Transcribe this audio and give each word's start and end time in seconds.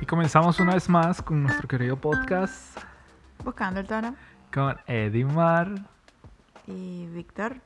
Y 0.00 0.06
comenzamos 0.06 0.60
una 0.60 0.74
vez 0.74 0.88
más 0.88 1.20
con 1.22 1.42
nuestro 1.42 1.66
querido 1.68 1.96
podcast 1.96 2.78
Buscando 3.44 3.80
el 3.80 3.86
tono. 3.86 4.14
con 4.52 4.76
Eddie 4.86 5.24
Mar. 5.24 5.70
Y 6.66 7.06
Víctor. 7.08 7.56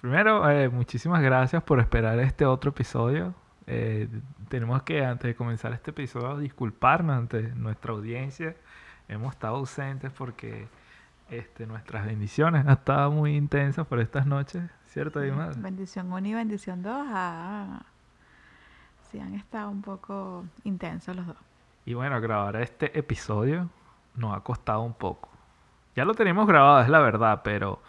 Primero, 0.00 0.48
eh, 0.50 0.68
muchísimas 0.68 1.22
gracias 1.22 1.62
por 1.62 1.80
esperar 1.80 2.18
este 2.20 2.46
otro 2.46 2.70
episodio. 2.70 3.34
Eh, 3.66 4.08
tenemos 4.48 4.82
que, 4.82 5.04
antes 5.04 5.28
de 5.28 5.34
comenzar 5.34 5.72
este 5.72 5.90
episodio, 5.90 6.38
disculparnos 6.38 7.16
ante 7.16 7.42
nuestra 7.54 7.92
audiencia. 7.92 8.56
Hemos 9.08 9.34
estado 9.34 9.56
ausentes 9.56 10.10
porque 10.12 10.68
este, 11.30 11.66
nuestras 11.66 12.06
bendiciones 12.06 12.66
han 12.66 12.72
estado 12.72 13.10
muy 13.10 13.36
intensas 13.36 13.86
por 13.86 14.00
estas 14.00 14.26
noches, 14.26 14.62
¿cierto, 14.86 15.20
Eddie 15.20 15.32
Mar? 15.32 15.56
Bendición 15.56 16.12
1 16.12 16.26
y 16.26 16.34
bendición 16.34 16.82
2. 16.82 16.92
Ah, 17.08 17.82
sí, 19.10 19.18
han 19.20 19.34
estado 19.34 19.70
un 19.70 19.82
poco 19.82 20.44
intensos 20.64 21.14
los 21.14 21.26
dos. 21.26 21.36
Y 21.84 21.94
bueno, 21.94 22.20
grabar 22.20 22.56
este 22.56 22.98
episodio 22.98 23.68
nos 24.16 24.36
ha 24.36 24.40
costado 24.40 24.82
un 24.82 24.94
poco. 24.94 25.28
Ya 25.94 26.04
lo 26.04 26.14
teníamos 26.14 26.46
grabado, 26.46 26.82
es 26.82 26.88
la 26.88 27.00
verdad, 27.00 27.42
pero 27.44 27.80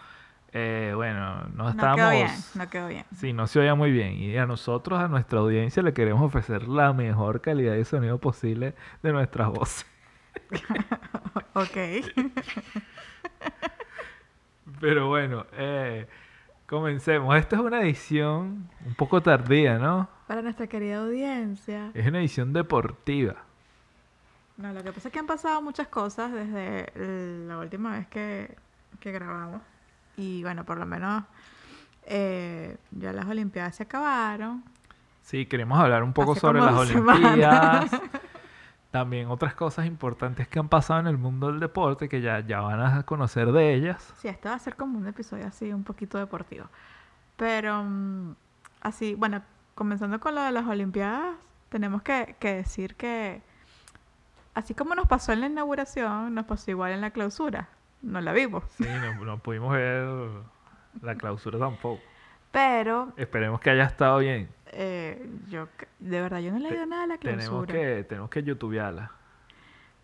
eh, 0.53 0.93
bueno, 0.95 1.43
no 1.49 1.63
No 1.63 1.69
estábamos... 1.69 1.99
quedó 1.99 2.09
bien, 2.11 2.31
no 2.55 2.69
quedó 2.69 2.87
bien. 2.87 3.05
Sí, 3.15 3.33
no 3.33 3.47
se 3.47 3.59
oía 3.59 3.75
muy 3.75 3.91
bien. 3.91 4.13
Y 4.13 4.37
a 4.37 4.45
nosotros, 4.45 4.99
a 4.99 5.07
nuestra 5.07 5.39
audiencia, 5.39 5.83
le 5.83 5.93
queremos 5.93 6.23
ofrecer 6.23 6.67
la 6.67 6.93
mejor 6.93 7.41
calidad 7.41 7.73
de 7.73 7.85
sonido 7.85 8.19
posible 8.19 8.75
de 9.03 9.11
nuestras 9.11 9.49
voces. 9.49 9.85
ok. 11.53 11.77
Pero 14.79 15.07
bueno, 15.07 15.45
eh, 15.53 16.07
comencemos. 16.65 17.35
Esta 17.37 17.55
es 17.55 17.61
una 17.61 17.81
edición 17.81 18.69
un 18.85 18.93
poco 18.95 19.21
tardía, 19.21 19.77
¿no? 19.77 20.09
Para 20.27 20.41
nuestra 20.41 20.67
querida 20.67 20.97
audiencia. 20.99 21.91
Es 21.93 22.05
una 22.07 22.19
edición 22.19 22.53
deportiva. 22.53 23.35
No, 24.57 24.73
lo 24.73 24.83
que 24.83 24.91
pasa 24.91 25.09
es 25.09 25.13
que 25.13 25.19
han 25.19 25.27
pasado 25.27 25.61
muchas 25.61 25.87
cosas 25.87 26.31
desde 26.31 26.91
la 27.47 27.59
última 27.59 27.97
vez 27.97 28.07
que, 28.07 28.55
que 28.99 29.11
grabamos. 29.11 29.61
Y 30.17 30.41
bueno, 30.41 30.65
por 30.65 30.77
lo 30.79 30.85
menos 30.85 31.23
eh, 32.05 32.77
ya 32.91 33.13
las 33.13 33.25
Olimpiadas 33.25 33.75
se 33.75 33.83
acabaron. 33.83 34.63
Sí, 35.21 35.45
queremos 35.45 35.77
hablar 35.77 36.03
un 36.03 36.13
poco 36.13 36.31
Hace 36.31 36.41
sobre 36.41 36.59
las. 36.61 36.73
Olimpiadas. 36.73 37.91
También 38.97 39.29
otras 39.29 39.53
cosas 39.53 39.85
importantes 39.85 40.47
que 40.47 40.57
han 40.57 40.69
pasado 40.69 41.01
en 41.01 41.05
el 41.05 41.19
mundo 41.19 41.51
del 41.51 41.59
deporte 41.59 42.09
que 42.09 42.19
ya, 42.19 42.39
ya 42.39 42.61
van 42.61 42.81
a 42.81 43.03
conocer 43.03 43.51
de 43.51 43.75
ellas. 43.75 44.11
Sí, 44.17 44.27
este 44.27 44.49
va 44.49 44.55
a 44.55 44.59
ser 44.59 44.75
como 44.75 44.97
un 44.97 45.05
episodio 45.05 45.45
así, 45.45 45.71
un 45.71 45.83
poquito 45.83 46.17
deportivo. 46.17 46.65
Pero 47.35 47.83
mm, 47.83 48.35
así, 48.81 49.13
bueno, 49.13 49.43
comenzando 49.75 50.19
con 50.19 50.33
lo 50.33 50.41
de 50.41 50.51
las 50.51 50.65
Olimpiadas, 50.65 51.35
tenemos 51.69 52.01
que, 52.01 52.35
que 52.39 52.55
decir 52.55 52.95
que 52.95 53.43
así 54.55 54.73
como 54.73 54.95
nos 54.95 55.07
pasó 55.07 55.31
en 55.31 55.41
la 55.41 55.45
inauguración, 55.45 56.33
nos 56.33 56.45
pasó 56.45 56.71
igual 56.71 56.91
en 56.91 57.01
la 57.01 57.11
clausura. 57.11 57.69
No 58.01 58.19
la 58.19 58.33
vimos. 58.33 58.63
Sí, 58.77 58.83
no, 58.83 59.23
no 59.23 59.37
pudimos 59.37 59.73
ver 59.73 60.07
la 61.03 61.13
clausura 61.13 61.59
tampoco. 61.59 62.01
Pero 62.51 63.13
Esperemos 63.15 63.59
que 63.59 63.69
haya 63.69 63.83
estado 63.83 64.17
bien. 64.17 64.49
Eh, 64.79 65.27
yo, 65.49 65.67
de 65.99 66.21
verdad, 66.21 66.39
yo 66.39 66.51
no 66.51 66.57
he 66.57 66.59
leído 66.61 66.85
nada 66.85 67.01
de 67.03 67.07
la 67.07 67.17
Tenemos 67.17 67.45
clausura. 67.65 67.73
que, 67.73 68.03
tenemos 68.03 68.29
que 68.29 68.43
youtubearla. 68.43 69.11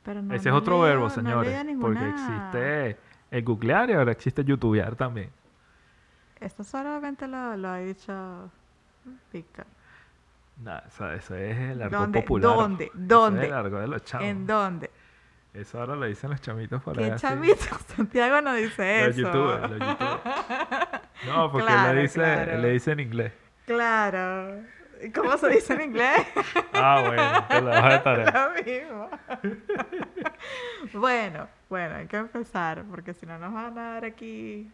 Pero 0.04 0.22
no- 0.22 0.34
Ese 0.34 0.50
no 0.50 0.56
es 0.58 0.62
otro 0.62 0.74
leído- 0.76 0.88
verbo, 0.88 1.04
no 1.04 1.10
señores. 1.10 1.66
leído 1.66 1.80
Porque 1.80 2.10
existe 2.10 2.98
el 3.32 3.44
googlear 3.44 3.90
y 3.90 3.94
ahora 3.94 4.12
existe 4.12 4.44
youtubear 4.44 4.96
también. 4.96 5.30
Esto 6.40 6.64
solamente 6.64 7.28
lo, 7.28 7.56
lo 7.56 7.70
ha 7.70 7.78
dicho 7.78 8.52
Víctor. 9.32 9.66
Nada, 10.62 10.84
eso, 10.88 11.12
eso 11.12 11.36
es 11.36 11.58
el 11.58 11.82
argot 11.82 12.00
¿Dónde? 12.02 12.22
popular. 12.22 12.54
¿Dónde? 12.56 12.84
Eso 12.86 12.94
es 12.94 13.08
¿Dónde? 13.08 13.46
el 13.48 13.54
de 13.82 13.88
los. 13.88 14.14
¿En 14.16 14.46
dónde? 14.48 14.92
Eso 15.54 15.80
ahora 15.80 15.96
lo 15.96 16.06
dicen 16.06 16.32
los 16.32 16.42
chamitos 16.42 16.82
por 16.82 16.98
ahí. 16.98 17.06
¿Qué 17.06 17.12
así. 17.14 17.22
chamito? 17.28 17.64
Santiago 17.96 18.42
no 18.42 18.54
dice 18.56 19.08
Los 19.08 19.18
eso. 19.18 19.22
youtubers, 19.22 19.70
los 19.70 19.80
youtubers. 19.80 20.22
No, 21.28 21.50
porque 21.52 21.68
Claro, 21.68 21.94
le, 21.94 22.02
dice, 22.02 22.14
claro. 22.20 22.58
le 22.58 22.70
dice 22.72 22.92
en 22.92 23.00
inglés. 23.00 23.34
Claro. 23.66 24.62
¿Y 25.02 25.10
¿Cómo 25.12 25.38
se 25.38 25.50
dice 25.50 25.74
en 25.74 25.82
inglés? 25.82 26.26
Ah, 26.76 27.04
bueno, 27.06 27.48
te 27.48 27.62
la 27.62 27.82
vas 27.82 28.04
tarea. 28.04 28.52
Lo 28.56 28.64
mismo. 28.64 29.10
bueno, 31.00 31.48
bueno, 31.70 31.96
hay 31.96 32.08
que 32.08 32.18
empezar, 32.18 32.84
porque 32.90 33.14
si 33.14 33.26
no 33.26 33.38
nos 33.38 33.54
van 33.54 33.78
a 33.78 33.94
dar 33.94 34.06
aquí. 34.06 34.70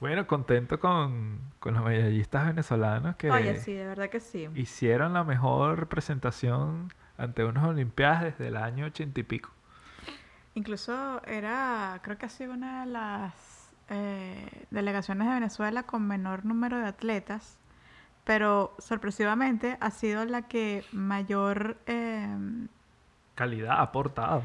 Bueno, 0.00 0.26
contento 0.26 0.80
con, 0.80 1.38
con 1.60 1.74
los 1.74 1.84
medallistas 1.84 2.46
venezolanos 2.46 3.16
que 3.16 3.30
Oye, 3.30 3.56
sí, 3.58 3.72
de 3.74 3.86
verdad 3.86 4.08
que 4.10 4.20
sí. 4.20 4.48
hicieron 4.54 5.12
la 5.12 5.22
mejor 5.24 5.78
representación 5.78 6.92
ante 7.16 7.44
unas 7.44 7.64
Olimpiadas 7.64 8.22
desde 8.24 8.48
el 8.48 8.56
año 8.56 8.86
ochenta 8.86 9.20
y 9.20 9.22
pico. 9.22 9.50
Incluso 10.54 11.22
era, 11.26 12.00
creo 12.02 12.18
que 12.18 12.26
ha 12.26 12.30
sido 12.30 12.52
una 12.52 12.84
de 12.84 12.90
las 12.92 13.70
eh, 13.90 14.66
delegaciones 14.70 15.28
de 15.28 15.34
Venezuela 15.34 15.84
con 15.84 16.06
menor 16.06 16.44
número 16.44 16.78
de 16.78 16.86
atletas, 16.86 17.58
pero 18.24 18.74
sorpresivamente 18.78 19.76
ha 19.80 19.90
sido 19.90 20.24
la 20.24 20.42
que 20.42 20.84
mayor, 20.92 21.78
eh, 21.86 22.26
Calidad 23.34 23.80
aportado. 23.80 24.42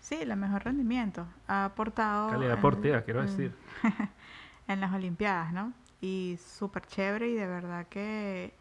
sí, 0.00 0.24
la 0.24 0.34
mejor 0.36 0.64
rendimiento 0.64 1.26
ha 1.46 1.66
aportado. 1.66 2.30
Calidad 2.30 2.56
deportiva, 2.56 3.02
quiero 3.02 3.20
en- 3.20 3.26
decir. 3.26 3.54
en 4.68 4.80
las 4.80 4.92
Olimpiadas, 4.92 5.52
¿no? 5.52 5.72
Y 6.00 6.38
súper 6.42 6.86
chévere 6.86 7.28
y 7.28 7.34
de 7.34 7.46
verdad 7.46 7.86
que 7.88 8.54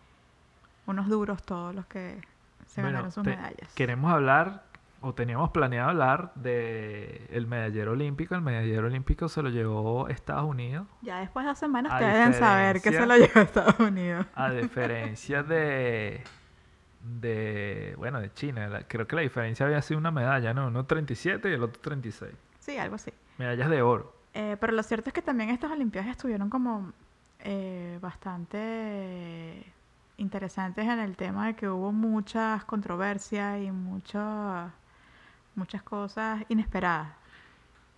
unos 0.86 1.08
duros 1.08 1.44
todos 1.44 1.74
los 1.74 1.86
que 1.86 2.20
se 2.68 2.82
Bueno, 2.82 2.98
ganaron 2.98 3.12
sus 3.12 3.24
medallas. 3.24 3.74
Queremos 3.76 4.12
hablar, 4.12 4.66
o 5.02 5.14
teníamos 5.14 5.52
planeado 5.52 5.90
hablar, 5.90 6.32
de 6.36 7.26
el 7.32 7.48
medallero 7.48 7.92
olímpico. 7.94 8.36
El 8.36 8.42
medallero 8.42 8.88
olímpico 8.88 9.30
se 9.30 9.42
lo 9.42 9.50
llevó 9.50 10.08
Estados 10.10 10.46
Unidos. 10.46 10.88
Ya 11.02 11.20
después 11.20 11.46
de 11.46 11.50
dos 11.50 11.58
semanas 11.60 11.94
ustedes 11.94 12.14
deben 12.14 12.34
saber 12.34 12.82
que 12.82 12.92
se 12.92 13.06
lo 13.06 13.16
llevó 13.18 13.40
Estados 13.40 13.80
Unidos. 13.80 14.26
A 14.36 14.52
diferencia 14.52 15.44
de, 15.44 16.22
de, 17.22 17.94
bueno, 17.98 18.20
de 18.20 18.34
China. 18.34 18.68
La- 18.68 18.82
creo 18.84 19.08
que 19.08 19.16
la 19.16 19.22
diferencia 19.22 19.66
había 19.66 19.82
sido 19.82 19.98
una 20.00 20.12
medalla, 20.12 20.54
¿no? 20.54 20.68
Uno 20.68 20.86
37 20.86 21.50
y 21.50 21.54
el 21.54 21.64
otro 21.64 21.82
36. 21.82 22.34
Sí, 22.60 22.78
algo 22.78 22.96
así. 22.96 23.12
Medallas 23.38 23.70
de 23.70 23.82
oro. 23.82 24.14
Eh, 24.34 24.58
pero 24.60 24.74
lo 24.74 24.84
cierto 24.84 25.10
es 25.10 25.14
que 25.14 25.22
también 25.22 25.50
estas 25.50 25.72
Olimpiadas 25.72 26.10
estuvieron 26.12 26.50
como 26.50 26.92
eh, 27.40 27.98
bastante 28.02 29.64
interesantes 30.18 30.86
en 30.86 31.00
el 31.00 31.16
tema 31.16 31.48
de 31.48 31.56
que 31.56 31.70
hubo 31.70 31.92
muchas 31.94 32.64
controversias 32.66 33.62
y 33.62 33.72
muchas 33.72 34.70
muchas 35.60 35.84
cosas 35.84 36.44
inesperadas. 36.50 37.10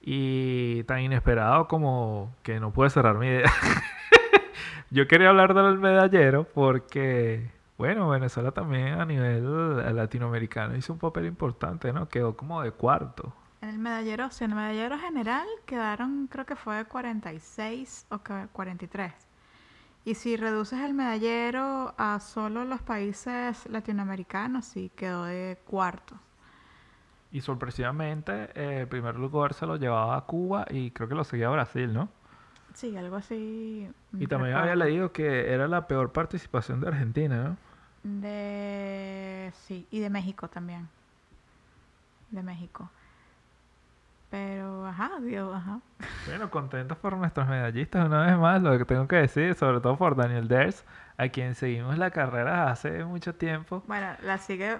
Y 0.01 0.83
tan 0.83 0.99
inesperado 1.01 1.67
como 1.67 2.33
que 2.43 2.59
no 2.59 2.71
pude 2.73 2.89
cerrar 2.89 3.17
mi 3.17 3.27
idea. 3.27 3.51
Yo 4.89 5.07
quería 5.07 5.29
hablar 5.29 5.53
del 5.53 5.77
medallero 5.77 6.43
porque, 6.43 7.49
bueno, 7.77 8.09
Venezuela 8.09 8.51
también 8.51 8.99
a 8.99 9.05
nivel 9.05 9.95
latinoamericano 9.95 10.75
hizo 10.75 10.91
un 10.93 10.99
papel 10.99 11.27
importante, 11.27 11.93
¿no? 11.93 12.09
Quedó 12.09 12.35
como 12.35 12.61
de 12.61 12.71
cuarto. 12.71 13.31
En 13.61 13.69
el 13.69 13.77
medallero, 13.79 14.29
sí, 14.31 14.43
en 14.43 14.51
el 14.51 14.57
medallero 14.57 14.97
general 14.97 15.47
quedaron, 15.67 16.27
creo 16.27 16.45
que 16.47 16.55
fue 16.55 16.83
46 16.85 18.07
o 18.09 18.17
que- 18.23 18.47
43. 18.51 19.13
Y 20.03 20.15
si 20.15 20.35
reduces 20.35 20.79
el 20.79 20.95
medallero 20.95 21.93
a 21.97 22.19
solo 22.19 22.65
los 22.65 22.81
países 22.81 23.69
latinoamericanos, 23.69 24.65
sí, 24.65 24.91
quedó 24.95 25.25
de 25.25 25.59
cuarto. 25.65 26.15
Y 27.31 27.41
sorpresivamente, 27.41 28.49
eh, 28.55 28.81
el 28.81 28.87
primer 28.87 29.15
lugar 29.15 29.53
se 29.53 29.65
lo 29.65 29.77
llevaba 29.77 30.17
a 30.17 30.21
Cuba 30.21 30.65
y 30.69 30.91
creo 30.91 31.07
que 31.07 31.15
lo 31.15 31.23
seguía 31.23 31.49
Brasil, 31.49 31.93
¿no? 31.93 32.09
Sí, 32.73 32.95
algo 32.97 33.17
así. 33.17 33.89
Y 34.17 34.27
también 34.27 34.55
había 34.55 34.75
leído 34.75 35.11
que 35.11 35.53
era 35.53 35.67
la 35.67 35.87
peor 35.87 36.11
participación 36.11 36.79
de 36.81 36.87
Argentina, 36.87 37.43
¿no? 37.43 37.57
De... 38.03 39.51
Sí, 39.53 39.87
y 39.91 39.99
de 39.99 40.09
México 40.09 40.47
también. 40.47 40.87
De 42.31 42.41
México. 42.41 42.89
Pero, 44.29 44.87
ajá, 44.87 45.11
Dios, 45.21 45.53
ajá. 45.53 45.81
Bueno, 46.25 46.49
contentos 46.49 46.97
por 46.97 47.17
nuestros 47.17 47.47
medallistas 47.49 48.05
una 48.05 48.25
vez 48.25 48.37
más, 48.37 48.61
lo 48.61 48.77
que 48.77 48.85
tengo 48.85 49.05
que 49.07 49.17
decir, 49.17 49.55
sobre 49.55 49.81
todo 49.81 49.97
por 49.97 50.15
Daniel 50.15 50.47
Ders, 50.47 50.85
a 51.17 51.27
quien 51.27 51.53
seguimos 51.53 51.97
la 51.97 52.11
carrera 52.11 52.71
hace 52.71 53.03
mucho 53.03 53.35
tiempo. 53.35 53.83
Bueno, 53.87 54.07
la 54.23 54.37
sigue. 54.37 54.77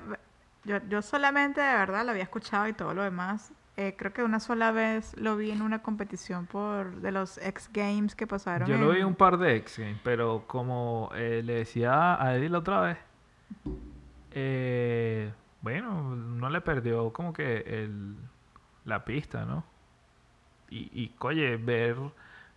Yo, 0.63 0.78
yo 0.90 1.02
solamente 1.02 1.62
de 1.62 1.74
verdad 1.74 2.06
lo 2.06 2.12
había 2.12 2.24
escuchado 2.24 2.68
y 2.68 2.74
todo 2.74 2.94
lo 2.94 3.04
demás. 3.04 3.54
Eh, 3.78 3.96
creo 3.98 4.13
que 4.13 4.22
una 4.22 4.40
sola 4.40 4.72
vez 4.72 5.16
lo 5.18 5.38
vi 5.38 5.50
en 5.52 5.62
una 5.62 5.81
competición 5.81 6.46
por 6.46 6.98
de 6.98 7.12
los 7.12 7.38
X 7.38 7.69
Games 7.74 8.16
que 8.16 8.28
pasaron. 8.28 8.68
Yo 8.68 8.78
lo 8.78 8.92
vi 8.92 9.02
un 9.02 9.16
par 9.16 9.38
de 9.38 9.56
X 9.58 9.80
Games, 9.80 10.00
pero 10.04 10.44
como 10.46 11.10
eh, 11.16 11.42
le 11.44 11.54
decía 11.56 12.22
a 12.22 12.36
Eddie 12.36 12.50
la 12.50 12.60
otra 12.60 12.81
vez, 12.81 12.98
eh, 14.31 15.34
bueno, 15.62 16.16
no 16.16 16.50
le 16.50 16.62
perdió 16.62 17.12
como 17.14 17.34
que 17.34 17.60
el, 17.66 18.18
la 18.86 19.06
pista, 19.06 19.46
¿no? 19.46 19.64
Y, 20.69 20.90
y 20.94 21.16
oye, 21.19 21.57
ver 21.57 21.98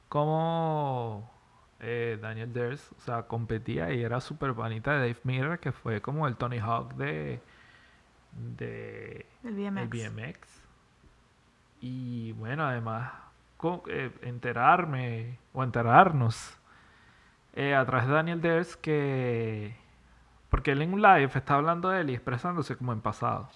cómo 0.09 1.31
eh, 1.81 2.19
Daniel 2.21 2.53
Ders, 2.53 2.93
o 2.97 3.00
sea, 3.00 3.23
competía 3.25 3.93
y 3.93 4.03
era 4.03 4.21
súper 4.21 4.55
panita 4.55 4.93
de 4.93 4.99
Dave 4.99 5.21
Mirra, 5.25 5.59
que 5.59 5.73
fue 5.73 6.00
como 6.00 6.27
el 6.27 6.37
Tony 6.37 6.59
Hawk 6.59 6.95
de, 6.95 7.41
de 8.57 9.27
El 9.43 9.59
el 9.59 9.89
BMX. 9.89 10.65
Y 11.81 12.33
bueno, 12.33 12.65
además, 12.65 13.13
eh, 13.89 14.11
enterarme 14.23 15.39
o 15.53 15.63
enterarnos 15.63 16.57
eh, 17.55 17.75
a 17.75 17.85
través 17.87 18.07
de 18.07 18.15
Daniel 18.15 18.41
Ders 18.41 18.77
que. 18.77 19.77
Porque 20.51 20.73
él 20.73 20.83
en 20.83 20.93
un 20.93 21.03
live 21.03 21.31
está 21.35 21.55
hablando 21.55 21.89
de 21.89 22.01
él 22.03 22.11
y 22.11 22.15
expresándose 22.15 22.77
como 22.77 22.93
en 22.93 23.01
pasado. 23.01 23.49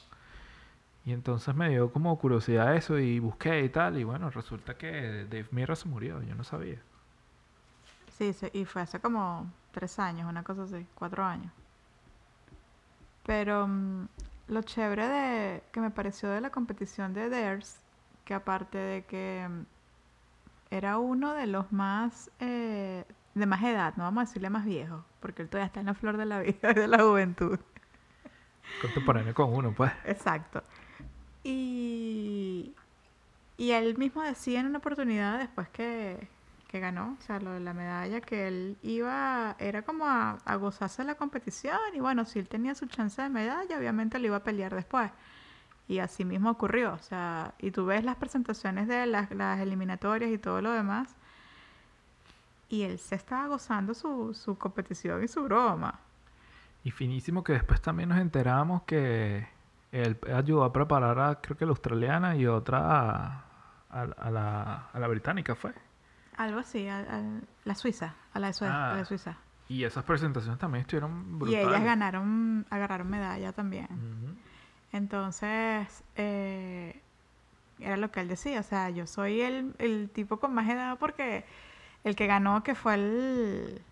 Y 1.05 1.13
entonces 1.13 1.55
me 1.55 1.71
dio 1.71 1.93
como 1.93 2.19
curiosidad 2.19 2.75
eso 2.75 2.99
y 2.99 3.19
busqué 3.19 3.63
y 3.65 3.69
tal. 3.69 3.99
Y 3.99 4.05
bueno, 4.05 4.31
resulta 4.31 4.77
que 4.77 5.25
Dave 5.25 5.47
Mirra 5.53 5.77
se 5.77 5.89
murió, 5.89 6.23
yo 6.23 6.35
no 6.35 6.45
sabía. 6.45 6.81
Sí, 8.19 8.33
sí, 8.33 8.49
y 8.53 8.65
fue 8.65 8.83
hace 8.83 9.01
como 9.01 9.51
tres 9.71 9.99
años, 9.99 10.29
una 10.29 10.43
cosa 10.43 10.65
así, 10.65 10.87
cuatro 10.95 11.25
años. 11.25 11.53
Pero 13.25 13.69
mm, 13.69 14.09
lo 14.49 14.63
chévere 14.63 15.07
de, 15.07 15.63
que 15.73 15.81
me 15.81 15.91
pareció 15.91 16.31
de 16.31 16.41
la 16.41 16.51
competición 16.51 17.15
de 17.15 17.29
Dares, 17.29 17.81
que 18.25 18.35
aparte 18.35 18.79
de 18.79 19.05
que 19.05 19.47
mm, 19.49 19.63
era 20.71 20.99
uno 20.99 21.35
de 21.35 21.47
los 21.47 21.71
más, 21.73 22.31
eh, 22.41 23.05
de 23.35 23.47
más 23.47 23.63
edad, 23.63 23.95
no 23.97 24.05
vamos 24.05 24.23
a 24.23 24.27
decirle 24.27 24.51
más 24.51 24.65
viejo, 24.65 25.05
porque 25.21 25.43
él 25.43 25.49
todavía 25.49 25.67
está 25.67 25.81
en 25.81 25.87
la 25.87 25.95
flor 25.95 26.17
de 26.17 26.27
la 26.27 26.41
vida 26.41 26.71
y 26.71 26.75
de 26.75 26.89
la 26.89 27.03
juventud. 27.03 27.59
Contemporáneo 28.83 29.35
con 29.35 29.53
uno, 29.55 29.73
pues. 29.73 29.93
Exacto. 30.05 30.63
Y, 31.43 32.75
y 33.57 33.71
él 33.71 33.97
mismo 33.97 34.23
decía 34.23 34.61
en 34.61 34.67
una 34.67 34.79
oportunidad 34.79 35.39
después 35.39 35.69
que, 35.69 36.29
que 36.69 36.81
ganó, 36.81 37.17
o 37.19 37.23
sea, 37.23 37.41
lo 37.41 37.53
de 37.53 37.61
la 37.61 37.73
medalla, 37.73 38.21
que 38.21 38.47
él 38.47 38.77
iba, 38.83 39.57
era 39.59 39.83
como 39.83 40.07
a, 40.07 40.39
a 40.45 40.57
gozarse 40.57 41.03
la 41.03 41.15
competición 41.15 41.79
y 41.95 42.01
bueno, 42.01 42.27
si 42.27 42.39
él 42.39 42.49
tenía 42.49 42.75
su 42.75 42.87
chance 42.87 43.21
de 43.23 43.31
medalla, 43.31 43.79
obviamente 43.79 44.19
lo 44.19 44.27
iba 44.27 44.37
a 44.37 44.45
pelear 44.45 44.75
después. 44.75 45.11
Y 45.89 46.01
así 46.01 46.27
mismo 46.27 46.51
ocurrió, 46.51 46.93
o 46.93 46.99
sea, 46.99 47.55
y 47.59 47.71
tú 47.71 47.87
ves 47.87 48.05
las 48.05 48.17
presentaciones 48.17 48.87
de 48.87 49.07
las, 49.07 49.31
eliminatorias 49.31 50.31
y 50.31 50.37
todo 50.37 50.61
lo 50.61 50.71
demás, 50.71 51.17
y 52.69 52.83
él 52.83 52.99
se 52.99 53.15
estaba 53.15 53.47
gozando 53.47 53.95
su, 53.95 54.57
competición 54.59 55.25
y 55.25 55.29
su 55.29 55.43
broma. 55.45 55.99
Y 56.85 56.91
finísimo 56.91 57.43
que 57.43 57.55
después 57.55 57.81
también 57.81 58.11
nos 58.11 58.19
enteramos 58.19 58.83
que 58.83 59.49
él 59.91 60.19
ayudó 60.35 60.65
a 60.65 60.73
preparar 60.75 61.19
a, 61.19 61.41
creo 61.41 61.57
que 61.57 61.65
la 61.65 61.71
australiana 61.71 62.37
y 62.37 62.47
otra 62.47 63.45
a 63.89 64.31
la, 64.31 64.89
a 64.93 64.99
la 64.99 65.09
británica, 65.09 65.55
fue. 65.55 65.73
Algo 66.39 66.61
así, 66.61 66.89
a, 66.89 67.01
a 67.01 67.23
la 67.65 67.75
Suiza, 67.75 68.15
a 68.33 68.39
la 68.39 68.47
de, 68.49 68.53
Sue- 68.55 68.67
a 68.69 68.71
la 68.91 68.95
de 68.97 69.03
Ah, 69.03 69.05
Suiza. 69.05 69.37
Y 69.69 69.85
esas 69.85 70.03
presentaciones 70.05 70.59
también 70.59 70.81
estuvieron 70.83 71.27
Y 71.35 71.37
brutales. 71.37 71.67
ellas 71.69 71.85
ganaron, 71.85 72.65
agarraron 72.71 73.11
medalla 73.11 73.53
también. 73.53 73.87
Entonces, 74.93 76.05
eh, 76.17 77.01
era 77.79 77.97
lo 77.97 78.11
que 78.11 78.21
él 78.21 78.29
decía, 78.29 78.61
o 78.61 78.63
sea, 78.63 78.91
yo 78.91 79.07
soy 79.07 79.41
el, 79.43 79.75
el 79.79 80.11
tipo 80.11 80.39
con 80.39 80.55
más 80.55 80.69
edad 80.69 80.99
porque 80.99 81.45
el 82.05 82.17
que 82.17 82.27
ganó, 82.27 82.63
que 82.63 82.75
fue 82.75 82.95
el, 82.95 83.83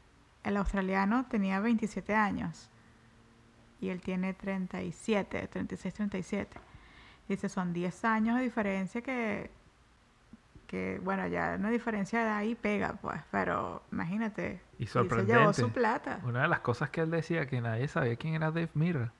el 0.44 0.56
australiano, 0.56 1.26
tenía 1.26 1.60
27 1.60 2.14
años. 2.14 2.70
Y 3.80 3.90
él 3.90 4.00
tiene 4.00 4.32
37, 4.32 5.48
36, 5.48 5.94
37. 5.94 6.58
Dice, 7.28 7.48
son 7.50 7.72
10 7.74 8.04
años 8.06 8.36
de 8.38 8.42
diferencia 8.44 9.02
que, 9.02 9.50
que 10.66 11.00
bueno, 11.02 11.26
ya 11.26 11.56
una 11.58 11.70
diferencia 11.70 12.22
de 12.24 12.30
ahí 12.30 12.54
pega, 12.54 12.94
pues, 13.00 13.20
pero 13.30 13.82
imagínate. 13.92 14.60
Y 14.78 14.86
se 14.86 15.02
llevó 15.24 15.52
su 15.52 15.70
plata. 15.70 16.20
Una 16.24 16.42
de 16.42 16.48
las 16.48 16.60
cosas 16.60 16.90
que 16.90 17.00
él 17.02 17.10
decía 17.10 17.46
que 17.46 17.60
nadie 17.60 17.88
sabía 17.88 18.16
quién 18.16 18.34
era 18.34 18.50
Dave 18.50 18.70
Mirra. 18.74 19.12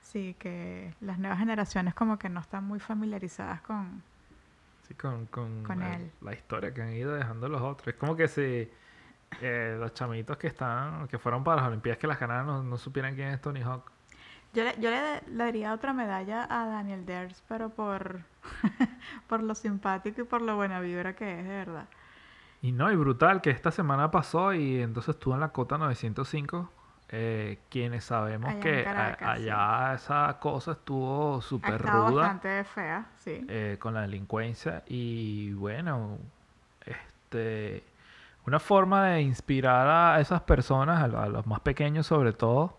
Sí, 0.00 0.36
que 0.38 0.94
las 1.00 1.18
nuevas 1.18 1.38
generaciones 1.38 1.92
como 1.94 2.18
que 2.18 2.28
no 2.28 2.40
están 2.40 2.64
muy 2.64 2.78
familiarizadas 2.80 3.60
con... 3.62 4.02
Sí, 4.86 4.94
con, 4.94 5.26
con, 5.26 5.64
Con 5.64 5.82
el- 5.82 6.02
él. 6.02 6.10
la 6.20 6.32
historia 6.32 6.72
que 6.72 6.80
han 6.82 6.92
ido 6.92 7.12
dejando 7.14 7.48
los 7.48 7.60
otros. 7.60 7.88
Es 7.88 7.94
como 7.94 8.14
que 8.14 8.28
si 8.28 8.70
eh, 9.40 9.76
los 9.80 9.92
chamitos 9.94 10.36
que 10.36 10.46
están, 10.46 11.08
que 11.08 11.18
fueron 11.18 11.42
para 11.42 11.56
las 11.62 11.68
Olimpiadas 11.68 11.98
que 11.98 12.06
las 12.06 12.20
ganaron 12.20 12.46
no, 12.46 12.62
no 12.62 12.76
supieran 12.78 13.16
quién 13.16 13.28
es 13.30 13.40
Tony 13.40 13.62
Hawk. 13.62 13.90
Yo 14.56 14.64
le, 14.64 14.74
yo 14.80 14.90
le, 14.90 15.20
le 15.30 15.36
daría 15.44 15.72
otra 15.74 15.92
medalla 15.92 16.46
a 16.48 16.66
Daniel 16.66 17.04
Ders, 17.04 17.42
pero 17.46 17.68
por, 17.68 18.20
por 19.28 19.42
lo 19.42 19.54
simpático 19.54 20.22
y 20.22 20.24
por 20.24 20.40
lo 20.42 20.56
buena 20.56 20.80
vibra 20.80 21.14
que 21.14 21.40
es, 21.40 21.44
de 21.44 21.50
verdad. 21.50 21.84
Y 22.62 22.72
no, 22.72 22.90
y 22.90 22.96
brutal 22.96 23.42
que 23.42 23.50
esta 23.50 23.70
semana 23.70 24.10
pasó 24.10 24.54
y 24.54 24.80
entonces 24.80 25.14
estuvo 25.14 25.34
en 25.34 25.40
la 25.40 25.50
cota 25.50 25.76
905. 25.78 26.70
eh, 27.10 27.58
quienes 27.68 28.04
sabemos 28.04 28.50
Allá 28.50 28.60
que 28.60 28.80
a- 28.80 28.84
Caracas, 28.84 29.38
sí. 29.38 29.42
allá 29.44 29.94
esa 29.94 30.38
cosa 30.40 30.72
estuvo 30.72 31.40
súper 31.42 31.80
ruda 31.82 32.22
bastante 32.22 32.64
fea, 32.64 33.06
sí. 33.18 33.44
eh, 33.48 33.76
con 33.78 33.94
la 33.94 34.00
delincuencia 34.00 34.82
y 34.88 35.52
bueno, 35.52 36.18
este, 36.84 37.84
una 38.46 38.58
forma 38.58 39.04
de 39.06 39.22
inspirar 39.22 39.86
a 40.16 40.20
esas 40.20 40.40
personas, 40.42 41.02
a 41.02 41.28
los 41.28 41.46
más 41.46 41.60
pequeños 41.60 42.06
sobre 42.06 42.32
todo, 42.32 42.78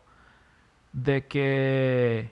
de 0.94 1.28
que 1.28 2.32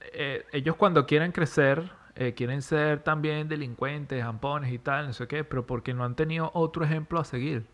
eh, 0.00 0.46
ellos 0.52 0.76
cuando 0.76 1.06
quieren 1.06 1.32
crecer, 1.32 1.92
eh, 2.14 2.34
quieren 2.34 2.62
ser 2.62 3.02
también 3.02 3.48
delincuentes, 3.48 4.22
jampones 4.22 4.72
y 4.72 4.78
tal, 4.78 5.06
no 5.08 5.12
sé 5.12 5.28
qué, 5.28 5.44
pero 5.44 5.66
porque 5.66 5.94
no 5.94 6.04
han 6.04 6.16
tenido 6.16 6.50
otro 6.54 6.84
ejemplo 6.84 7.20
a 7.20 7.24
seguir. 7.24 7.66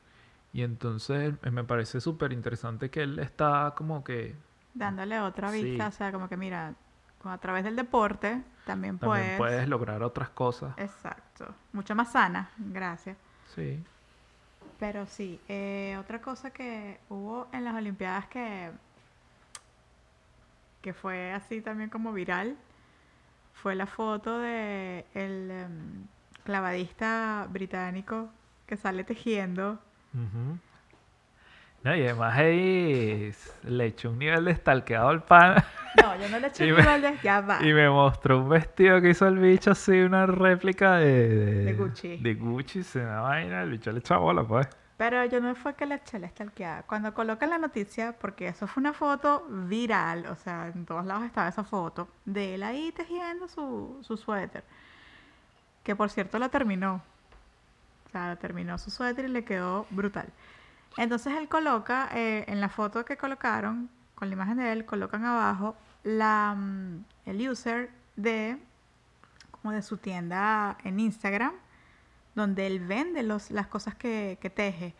Y 0.52 0.62
entonces 0.62 1.34
eh, 1.42 1.50
me 1.50 1.64
parece 1.64 2.00
súper 2.00 2.32
interesante 2.32 2.90
que 2.90 3.02
él 3.02 3.18
está 3.18 3.74
como 3.76 4.04
que 4.04 4.36
Dándole 4.74 5.20
otra 5.20 5.50
Sí. 5.50 5.62
vista, 5.62 5.88
o 5.88 5.90
sea, 5.92 6.12
como 6.12 6.28
que 6.28 6.36
mira, 6.36 6.74
a 7.24 7.38
través 7.38 7.64
del 7.64 7.76
deporte 7.76 8.42
también, 8.64 8.98
también 8.98 8.98
puedes... 8.98 9.38
puedes 9.38 9.68
lograr 9.68 10.02
otras 10.02 10.28
cosas. 10.30 10.74
Exacto. 10.76 11.54
Mucho 11.72 11.94
más 11.94 12.12
sana, 12.12 12.50
gracias. 12.58 13.16
Sí. 13.54 13.84
Pero 14.78 15.06
sí, 15.06 15.40
eh, 15.48 15.96
otra 15.98 16.20
cosa 16.20 16.50
que 16.50 17.00
hubo 17.08 17.48
en 17.52 17.64
las 17.64 17.74
Olimpiadas 17.74 18.26
que, 18.26 18.70
que 20.86 20.92
fue 20.92 21.32
así 21.32 21.60
también 21.62 21.90
como 21.90 22.12
viral 22.12 22.54
fue 23.54 23.74
la 23.74 23.86
foto 23.86 24.38
de 24.38 25.04
el 25.14 25.50
em, 25.50 26.04
clavadista 26.44 27.48
británico 27.50 28.28
que 28.68 28.76
sale 28.76 29.02
tejiendo. 29.02 29.80
No, 31.82 31.96
y 31.96 32.02
además 32.04 32.36
ahí 32.36 33.32
le 33.64 33.86
echó 33.86 34.10
un 34.10 34.20
nivel 34.20 34.44
de 34.44 34.54
stalkeado 34.54 35.08
al 35.08 35.24
pan 35.24 35.56
No, 36.00 36.16
yo 36.20 36.28
no 36.28 36.38
le 36.38 36.46
eché 36.46 36.70
me- 36.72 36.78
nivel 36.82 37.02
de... 37.02 37.18
Ya 37.20 37.40
va. 37.40 37.58
y 37.66 37.72
me 37.72 37.90
mostró 37.90 38.40
un 38.42 38.48
vestido 38.48 39.00
que 39.00 39.10
hizo 39.10 39.26
el 39.26 39.38
bicho 39.40 39.72
así, 39.72 39.90
una 40.02 40.26
réplica 40.26 40.98
de, 40.98 41.64
De 41.64 41.72
Gucci. 41.72 42.16
De 42.18 42.34
Gucci, 42.34 42.84
se 42.84 43.00
una 43.00 43.22
vaina, 43.22 43.62
el 43.62 43.70
bicho 43.70 43.90
le 43.90 43.98
echó 43.98 44.20
bola, 44.20 44.44
pues. 44.44 44.68
Pero 44.96 45.24
yo 45.26 45.40
no 45.40 45.54
fue 45.54 45.74
que 45.74 45.84
la 45.84 45.98
stalkeada. 45.98 46.82
Cuando 46.84 47.12
colocan 47.12 47.50
la 47.50 47.58
noticia, 47.58 48.12
porque 48.18 48.48
eso 48.48 48.66
fue 48.66 48.80
una 48.80 48.94
foto 48.94 49.46
viral, 49.48 50.26
o 50.26 50.36
sea, 50.36 50.68
en 50.68 50.86
todos 50.86 51.04
lados 51.04 51.24
estaba 51.24 51.48
esa 51.48 51.64
foto, 51.64 52.08
de 52.24 52.54
él 52.54 52.62
ahí 52.62 52.92
tejiendo 52.92 53.46
su, 53.48 53.98
su 54.02 54.16
suéter. 54.16 54.64
Que 55.82 55.94
por 55.94 56.10
cierto 56.10 56.38
la 56.38 56.48
terminó. 56.48 57.02
O 58.06 58.08
sea, 58.10 58.36
terminó 58.36 58.78
su 58.78 58.90
suéter 58.90 59.26
y 59.26 59.28
le 59.28 59.44
quedó 59.44 59.86
brutal. 59.90 60.28
Entonces 60.96 61.34
él 61.34 61.48
coloca, 61.48 62.08
eh, 62.14 62.44
en 62.48 62.60
la 62.60 62.70
foto 62.70 63.04
que 63.04 63.16
colocaron, 63.18 63.90
con 64.14 64.28
la 64.28 64.34
imagen 64.34 64.56
de 64.56 64.72
él, 64.72 64.86
colocan 64.86 65.24
abajo 65.24 65.76
la, 66.04 66.54
mm, 66.56 67.04
el 67.26 67.48
user 67.50 67.90
de, 68.16 68.58
como 69.50 69.72
de 69.72 69.82
su 69.82 69.98
tienda 69.98 70.78
en 70.84 71.00
Instagram, 71.00 71.52
donde 72.36 72.68
él 72.68 72.78
vende 72.78 73.24
los, 73.24 73.50
las 73.50 73.66
cosas 73.66 73.96
que, 73.96 74.38
que 74.40 74.50
teje. 74.50 74.94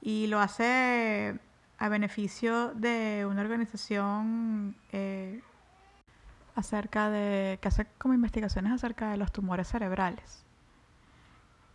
Y 0.00 0.26
lo 0.26 0.40
hace 0.40 1.38
a 1.78 1.88
beneficio 1.88 2.74
de 2.74 3.24
una 3.28 3.42
organización 3.42 4.74
eh, 4.90 5.40
acerca 6.54 7.10
de, 7.10 7.58
que 7.62 7.68
hace 7.68 7.86
como 7.98 8.14
investigaciones 8.14 8.72
acerca 8.72 9.10
de 9.10 9.16
los 9.16 9.30
tumores 9.30 9.68
cerebrales. 9.68 10.44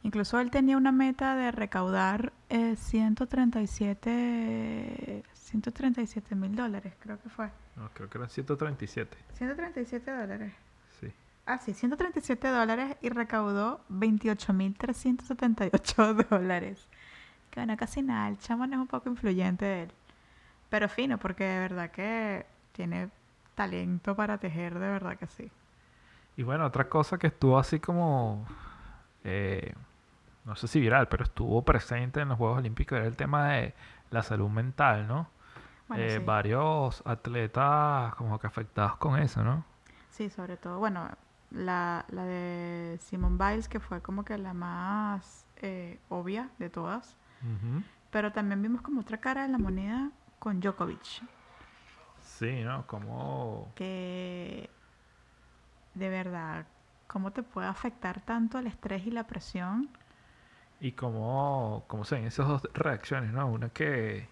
Incluso 0.03 0.39
él 0.39 0.51
tenía 0.51 0.77
una 0.77 0.91
meta 0.91 1.35
de 1.35 1.51
recaudar 1.51 2.31
eh, 2.49 2.75
137 2.77 5.23
137 5.47 6.35
mil 6.35 6.55
dólares, 6.55 6.93
creo 6.99 7.19
que 7.21 7.29
fue. 7.29 7.49
No, 7.75 7.89
creo 7.93 8.09
que 8.09 8.17
eran 8.17 8.29
137. 8.29 9.17
137 9.33 10.11
dólares. 10.11 10.53
Ah, 11.47 11.57
sí, 11.59 11.73
137 11.73 12.47
dólares 12.49 12.97
y 13.01 13.09
recaudó 13.09 13.79
28.378 13.89 16.13
dólares. 16.29 16.87
Que 17.51 17.59
bueno, 17.61 17.75
casi 17.77 18.01
nada, 18.03 18.27
el 18.29 18.37
chamán 18.39 18.73
es 18.73 18.79
un 18.79 18.87
poco 18.87 19.09
influyente 19.09 19.65
de 19.65 19.83
él. 19.83 19.91
Pero 20.69 20.89
fino, 20.89 21.17
porque 21.19 21.43
de 21.45 21.59
verdad 21.59 21.91
que 21.91 22.45
tiene 22.73 23.09
talento 23.55 24.15
para 24.15 24.37
tejer, 24.39 24.73
de 24.79 24.87
verdad 24.89 25.17
que 25.17 25.27
sí. 25.27 25.49
Y 26.35 26.43
bueno, 26.43 26.65
otra 26.65 26.87
cosa 26.89 27.17
que 27.17 27.27
estuvo 27.27 27.57
así 27.57 27.79
como, 27.79 28.45
eh, 29.23 29.73
no 30.45 30.55
sé 30.55 30.67
si 30.67 30.79
viral, 30.79 31.07
pero 31.09 31.23
estuvo 31.25 31.61
presente 31.63 32.21
en 32.21 32.29
los 32.29 32.37
Juegos 32.37 32.59
Olímpicos 32.59 32.97
era 32.99 33.07
el 33.07 33.15
tema 33.17 33.49
de 33.49 33.73
la 34.11 34.21
salud 34.23 34.49
mental, 34.49 35.07
¿no? 35.07 35.27
Bueno, 35.87 36.03
Eh, 36.03 36.07
sí. 36.07 36.19
varios 36.19 37.01
atletas 37.05 38.13
como 38.15 38.37
que 38.39 38.47
afectados 38.47 38.95
con 38.97 39.19
eso, 39.19 39.43
¿no? 39.43 39.65
Sí, 40.09 40.29
sobre 40.29 40.55
todo, 40.57 40.79
bueno, 40.79 41.09
la, 41.51 42.05
la 42.09 42.23
de 42.25 42.97
Simone 43.01 43.37
Biles, 43.37 43.67
que 43.67 43.79
fue 43.79 44.01
como 44.01 44.23
que 44.25 44.37
la 44.37 44.53
más 44.53 45.45
eh, 45.57 45.99
obvia 46.09 46.49
de 46.59 46.69
todas. 46.69 47.15
Pero 48.11 48.31
también 48.31 48.61
vimos 48.61 48.81
como 48.81 49.01
otra 49.01 49.17
cara 49.19 49.43
de 49.43 49.49
la 49.49 49.57
moneda 49.57 50.11
con 50.39 50.59
Djokovic, 50.59 51.23
Sí, 52.21 52.61
¿no? 52.63 52.85
Como... 52.87 53.71
que 53.75 54.69
de 55.95 56.09
verdad, 56.09 56.65
¿cómo 57.07 57.31
te 57.31 57.43
puede 57.43 57.67
afectar 57.67 58.21
tanto 58.21 58.59
el 58.59 58.67
estrés 58.67 59.05
y 59.05 59.11
la 59.11 59.25
presión? 59.25 59.89
Y 60.79 60.91
como, 60.91 61.83
como 61.87 62.05
se 62.05 62.15
ven 62.15 62.25
esas 62.25 62.47
dos 62.47 62.61
reacciones, 62.73 63.31
¿no? 63.31 63.47
Una 63.47 63.69
que... 63.69 64.27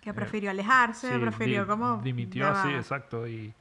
Que 0.00 0.10
Eh, 0.10 0.12
prefirió 0.14 0.50
alejarse, 0.50 1.08
sí, 1.14 1.18
prefirió 1.20 1.62
di- 1.62 1.68
como... 1.68 1.98
Dimitió, 1.98 2.54
sí, 2.56 2.68
exacto. 2.74 3.26
Y 3.28 3.52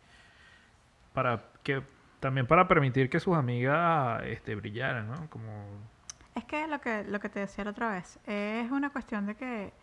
para 1.14 1.42
que... 1.64 1.84
También 2.22 2.46
para 2.46 2.68
permitir 2.68 3.10
que 3.10 3.20
sus 3.20 3.36
amigas 3.36 4.22
este, 4.26 4.54
brillaran, 4.54 5.08
¿no? 5.08 5.28
Como... 5.32 5.66
Es 6.36 6.46
que 6.46 6.68
lo 6.68 6.80
que 6.80 7.04
lo 7.04 7.20
que 7.20 7.30
te 7.30 7.40
decía 7.40 7.66
la 7.66 7.72
otra 7.72 7.92
vez, 7.92 8.20
es 8.28 8.72
una 8.72 8.92
cuestión 8.92 9.26
de 9.26 9.36
que 9.36 9.74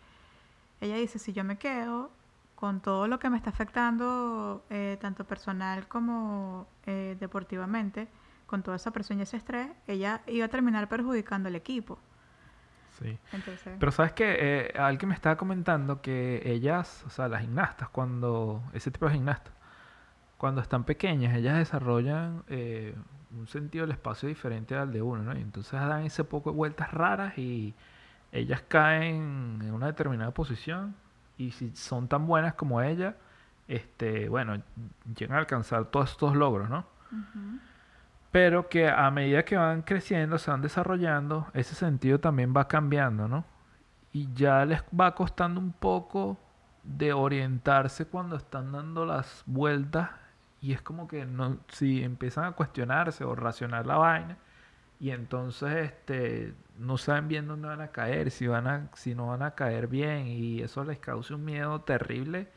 ella 0.79 0.95
dice, 0.95 1.19
si 1.19 1.33
yo 1.33 1.43
me 1.43 1.57
quedo 1.57 2.11
con 2.55 2.79
todo 2.79 3.07
lo 3.07 3.19
que 3.19 3.29
me 3.29 3.35
está 3.35 3.49
afectando, 3.49 4.63
eh, 4.69 4.97
tanto 5.01 5.25
personal 5.25 5.87
como 5.89 6.65
eh, 6.85 7.17
deportivamente, 7.19 8.07
con 8.45 8.63
toda 8.63 8.77
esa 8.77 8.91
presión 8.91 9.19
y 9.19 9.23
ese 9.23 9.35
estrés, 9.35 9.67
ella 9.85 10.21
iba 10.25 10.45
a 10.45 10.49
terminar 10.49 10.87
perjudicando 10.87 11.49
al 11.49 11.55
equipo. 11.55 11.99
Sí. 13.01 13.19
Entonces, 13.33 13.75
Pero 13.77 13.91
sabes 13.91 14.13
que 14.13 14.73
alguien 14.77 15.09
me 15.09 15.15
estaba 15.15 15.35
comentando 15.35 16.01
que 16.01 16.41
ellas, 16.45 17.03
o 17.05 17.09
sea, 17.09 17.27
las 17.27 17.41
gimnastas, 17.41 17.89
cuando, 17.89 18.63
ese 18.73 18.91
tipo 18.91 19.07
de 19.07 19.13
gimnastas, 19.13 19.53
cuando 20.39 20.61
están 20.61 20.85
pequeñas, 20.85 21.35
ellas 21.35 21.57
desarrollan 21.57 22.43
eh, 22.47 22.95
un 23.37 23.47
sentido 23.47 23.85
del 23.85 23.91
espacio 23.91 24.29
diferente 24.29 24.73
al 24.73 24.91
de 24.91 25.01
uno, 25.01 25.21
¿no? 25.21 25.37
Y 25.37 25.41
entonces 25.41 25.73
dan 25.73 26.03
ese 26.03 26.23
poco 26.23 26.51
de 26.51 26.55
vueltas 26.55 26.91
raras 26.93 27.37
y 27.37 27.75
ellas 28.31 28.63
caen 28.67 29.59
en 29.61 29.73
una 29.73 29.87
determinada 29.87 30.31
posición 30.31 30.95
y 31.37 31.51
si 31.51 31.75
son 31.75 32.07
tan 32.07 32.25
buenas 32.25 32.53
como 32.53 32.81
ella, 32.81 33.17
este, 33.67 34.29
bueno, 34.29 34.63
llegan 35.13 35.35
a 35.35 35.39
alcanzar 35.39 35.85
todos 35.85 36.11
estos 36.11 36.35
logros, 36.37 36.69
¿no? 36.69 36.85
Pero 38.31 38.69
que 38.69 38.89
a 38.89 39.11
medida 39.11 39.43
que 39.43 39.57
van 39.57 39.81
creciendo, 39.81 40.37
se 40.37 40.51
van 40.51 40.61
desarrollando, 40.61 41.47
ese 41.53 41.75
sentido 41.75 42.19
también 42.19 42.53
va 42.55 42.69
cambiando, 42.69 43.27
¿no? 43.27 43.43
Y 44.13 44.33
ya 44.33 44.63
les 44.63 44.83
va 44.97 45.13
costando 45.15 45.59
un 45.59 45.73
poco 45.73 46.37
de 46.83 47.11
orientarse 47.11 48.05
cuando 48.05 48.37
están 48.37 48.71
dando 48.71 49.05
las 49.05 49.43
vueltas. 49.45 50.11
Y 50.61 50.73
es 50.73 50.81
como 50.81 51.07
que 51.07 51.25
no, 51.25 51.57
si 51.69 52.03
empiezan 52.03 52.45
a 52.45 52.51
cuestionarse 52.51 53.23
o 53.23 53.35
racionar 53.35 53.85
la 53.85 53.97
vaina, 53.97 54.37
y 54.99 55.11
entonces 55.11 55.91
este, 55.91 56.53
no 56.77 56.97
saben 56.97 57.29
bien 57.29 57.47
dónde 57.47 57.69
van 57.69 57.81
a 57.81 57.89
caer, 57.89 58.31
si, 58.31 58.47
van 58.47 58.67
a, 58.67 58.89
si 58.95 59.15
no 59.15 59.27
van 59.27 59.43
a 59.43 59.51
caer 59.51 59.87
bien, 59.87 60.27
y 60.27 60.61
eso 60.61 60.83
les 60.83 60.99
causa 60.99 61.35
un 61.35 61.45
miedo 61.45 61.81
terrible. 61.81 62.49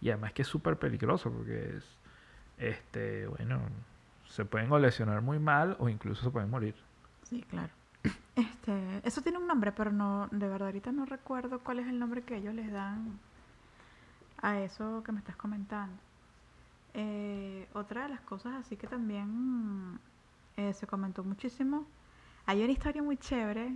Y 0.00 0.08
además 0.08 0.32
que 0.32 0.42
es 0.42 0.48
súper 0.48 0.78
peligroso, 0.78 1.30
porque 1.30 1.76
es, 1.76 1.84
este, 2.56 3.26
bueno, 3.26 3.60
se 4.26 4.44
pueden 4.44 4.70
lesionar 4.80 5.20
muy 5.20 5.38
mal 5.38 5.76
o 5.78 5.88
incluso 5.88 6.24
se 6.24 6.30
pueden 6.30 6.50
morir. 6.50 6.74
sí, 7.24 7.42
claro. 7.42 7.72
Este, 8.36 9.06
eso 9.06 9.20
tiene 9.20 9.36
un 9.36 9.46
nombre, 9.46 9.72
pero 9.72 9.92
no, 9.92 10.28
de 10.30 10.48
verdad 10.48 10.68
ahorita 10.68 10.92
no 10.92 11.04
recuerdo 11.04 11.58
cuál 11.58 11.80
es 11.80 11.88
el 11.88 11.98
nombre 11.98 12.22
que 12.22 12.36
ellos 12.36 12.54
les 12.54 12.72
dan 12.72 13.18
a 14.40 14.60
eso 14.60 15.02
que 15.04 15.12
me 15.12 15.18
estás 15.18 15.36
comentando. 15.36 15.94
Eh, 16.94 17.68
otra 17.72 18.02
de 18.04 18.08
las 18.08 18.20
cosas 18.20 18.54
así 18.54 18.76
que 18.76 18.86
también 18.86 20.00
eh, 20.56 20.72
se 20.72 20.86
comentó 20.86 21.22
muchísimo, 21.22 21.86
hay 22.46 22.62
una 22.62 22.72
historia 22.72 23.02
muy 23.02 23.16
chévere 23.16 23.72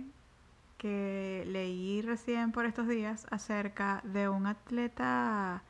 que 0.77 1.43
leí 1.47 2.01
recién 2.01 2.51
por 2.51 2.65
estos 2.65 2.87
días 2.87 3.25
acerca 3.31 4.01
de 4.03 4.27
un 4.27 4.47
atleta 4.47 5.63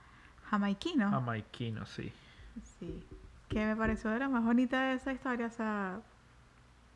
jamaiquino. 0.50 1.12
Jamaiquino, 1.12 1.86
sí. 1.86 2.12
Sí, 2.80 3.06
que 3.48 3.66
me 3.66 3.75
pareció 3.75 4.10
de 4.10 4.20
la 4.20 4.30
más 4.30 4.44
bonita 4.44 4.82
de 4.90 4.94
esa 4.96 5.14
historia, 5.14 5.48
o 5.48 5.52
sea, 5.52 6.00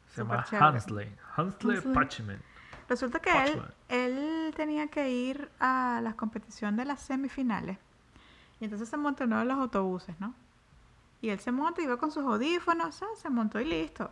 Se 0.08 0.22
llama 0.22 0.44
chévere. 0.46 0.66
Hansley. 0.66 1.16
Hansley 1.36 1.78
Hansley. 1.78 1.94
Patchman. 1.94 2.42
Resulta 2.88 3.20
que 3.20 3.30
él, 3.44 3.62
él 3.90 4.54
tenía 4.56 4.88
que 4.88 5.12
ir 5.12 5.52
a 5.60 6.00
la 6.02 6.14
competición 6.14 6.76
de 6.76 6.86
las 6.86 7.02
semifinales. 7.02 7.78
Y 8.60 8.66
entonces 8.66 8.90
se 8.90 8.98
montó 8.98 9.24
en 9.24 9.32
uno 9.32 9.40
de 9.40 9.46
los 9.46 9.58
autobuses, 9.58 10.20
¿no? 10.20 10.34
Y 11.22 11.30
él 11.30 11.40
se 11.40 11.52
monta, 11.52 11.82
iba 11.82 11.98
con 11.98 12.12
sus 12.12 12.24
audífonos, 12.24 13.02
ah, 13.02 13.08
se 13.16 13.30
montó 13.30 13.60
y 13.60 13.66
listo. 13.66 14.10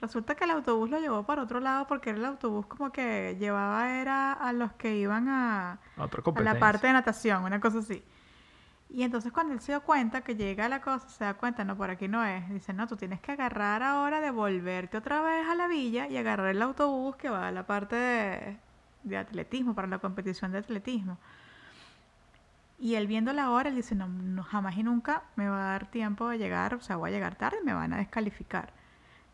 Resulta 0.00 0.34
que 0.36 0.44
el 0.44 0.50
autobús 0.52 0.90
lo 0.90 1.00
llevó 1.00 1.24
para 1.24 1.42
otro 1.42 1.58
lado 1.58 1.86
porque 1.86 2.10
era 2.10 2.18
el 2.18 2.24
autobús 2.24 2.66
como 2.66 2.92
que 2.92 3.36
llevaba 3.38 3.98
era 3.98 4.32
a 4.32 4.52
los 4.52 4.72
que 4.72 4.96
iban 4.96 5.28
a, 5.28 5.80
la 6.40 6.58
parte 6.58 6.86
de 6.86 6.92
natación, 6.92 7.44
una 7.44 7.60
cosa 7.60 7.78
así. 7.78 8.04
Y 8.90 9.02
entonces 9.02 9.32
cuando 9.32 9.52
él 9.54 9.60
se 9.60 9.72
dio 9.72 9.82
cuenta 9.82 10.22
que 10.22 10.34
llega 10.34 10.68
la 10.68 10.80
cosa, 10.80 11.08
se 11.08 11.24
da 11.24 11.34
cuenta, 11.34 11.64
no, 11.64 11.76
por 11.76 11.90
aquí 11.90 12.08
no 12.08 12.24
es. 12.24 12.48
Dice, 12.48 12.72
no, 12.72 12.86
tú 12.86 12.96
tienes 12.96 13.20
que 13.20 13.32
agarrar 13.32 13.82
ahora, 13.82 14.20
devolverte 14.20 14.96
otra 14.96 15.20
vez 15.20 15.46
a 15.48 15.54
la 15.54 15.66
villa 15.66 16.06
y 16.06 16.16
agarrar 16.16 16.48
el 16.48 16.62
autobús 16.62 17.16
que 17.16 17.28
va 17.28 17.48
a 17.48 17.52
la 17.52 17.66
parte 17.66 17.96
de, 17.96 18.56
de 19.02 19.18
atletismo, 19.18 19.74
para 19.74 19.88
la 19.88 19.98
competición 19.98 20.52
de 20.52 20.58
atletismo. 20.58 21.18
Y 22.78 22.94
él 22.94 23.08
viendo 23.08 23.32
la 23.32 23.50
hora, 23.50 23.70
él 23.70 23.74
dice, 23.74 23.94
no, 23.94 24.06
no, 24.08 24.44
jamás 24.44 24.76
y 24.76 24.84
nunca 24.84 25.24
me 25.34 25.48
va 25.48 25.60
a 25.60 25.72
dar 25.72 25.90
tiempo 25.90 26.28
de 26.28 26.38
llegar, 26.38 26.74
o 26.74 26.80
sea, 26.80 26.96
voy 26.96 27.10
a 27.10 27.12
llegar 27.12 27.34
tarde 27.34 27.58
y 27.60 27.64
me 27.64 27.74
van 27.74 27.92
a 27.92 27.96
descalificar. 27.96 28.72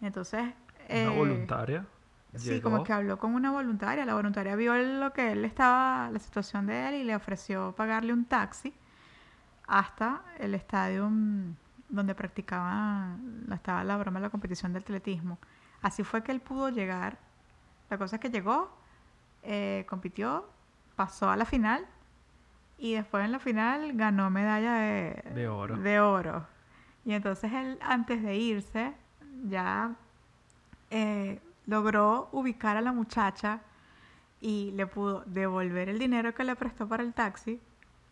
Entonces... 0.01 0.43
Una 0.89 0.89
eh, 0.89 1.09
voluntaria. 1.17 1.87
Sí, 2.35 2.61
como 2.61 2.77
llegó. 2.77 2.85
que 2.85 2.93
habló 2.93 3.19
con 3.19 3.35
una 3.35 3.53
voluntaria. 3.53 4.05
La 4.05 4.15
voluntaria 4.15 4.57
vio 4.57 4.75
lo 4.75 5.13
que 5.13 5.33
él 5.33 5.45
estaba, 5.45 6.11
la 6.11 6.19
situación 6.19 6.67
de 6.67 6.89
él 6.89 6.95
y 6.95 7.05
le 7.05 7.15
ofreció 7.15 7.75
pagarle 7.77 8.13
un 8.13 8.25
taxi 8.25 8.75
hasta 9.67 10.23
el 10.39 10.55
estadio 10.55 11.09
mm, 11.09 11.55
donde 11.89 12.15
practicaban, 12.15 13.47
estaba 13.53 13.85
la 13.85 13.97
broma 13.97 14.21
de 14.21 14.27
la 14.27 14.31
competición 14.31 14.73
de 14.73 14.81
atletismo. 14.81 15.39
Así 15.83 16.03
fue 16.03 16.23
que 16.23 16.33
él 16.33 16.41
pudo 16.41 16.71
llegar. 16.71 17.19
La 17.91 17.99
cosa 17.99 18.17
es 18.17 18.23
que 18.23 18.31
llegó, 18.31 18.75
eh, 19.43 19.85
compitió, 19.89 20.49
pasó 20.97 21.31
a 21.31 21.37
la 21.37 21.45
final 21.45 21.87
y 22.79 22.95
después 22.95 23.25
en 23.25 23.33
la 23.33 23.39
final 23.39 23.93
ganó 23.95 24.31
medalla 24.31 24.75
de, 24.75 25.23
De 25.35 25.49
oro. 25.49 25.77
de 25.77 26.01
oro. 26.01 26.47
Y 27.05 27.13
entonces 27.13 27.53
él, 27.53 27.79
antes 27.83 28.23
de 28.23 28.37
irse, 28.37 28.93
ya 29.45 29.95
eh, 30.91 31.41
logró 31.67 32.29
ubicar 32.33 32.77
a 32.77 32.81
la 32.81 32.93
muchacha 32.93 33.61
y 34.41 34.73
le 34.73 34.87
pudo 34.87 35.23
devolver 35.27 35.89
el 35.89 35.99
dinero 35.99 36.35
que 36.35 36.45
le 36.45 36.57
prestó 36.57 36.87
para 36.89 37.03
el 37.03 37.13
taxi 37.15 37.61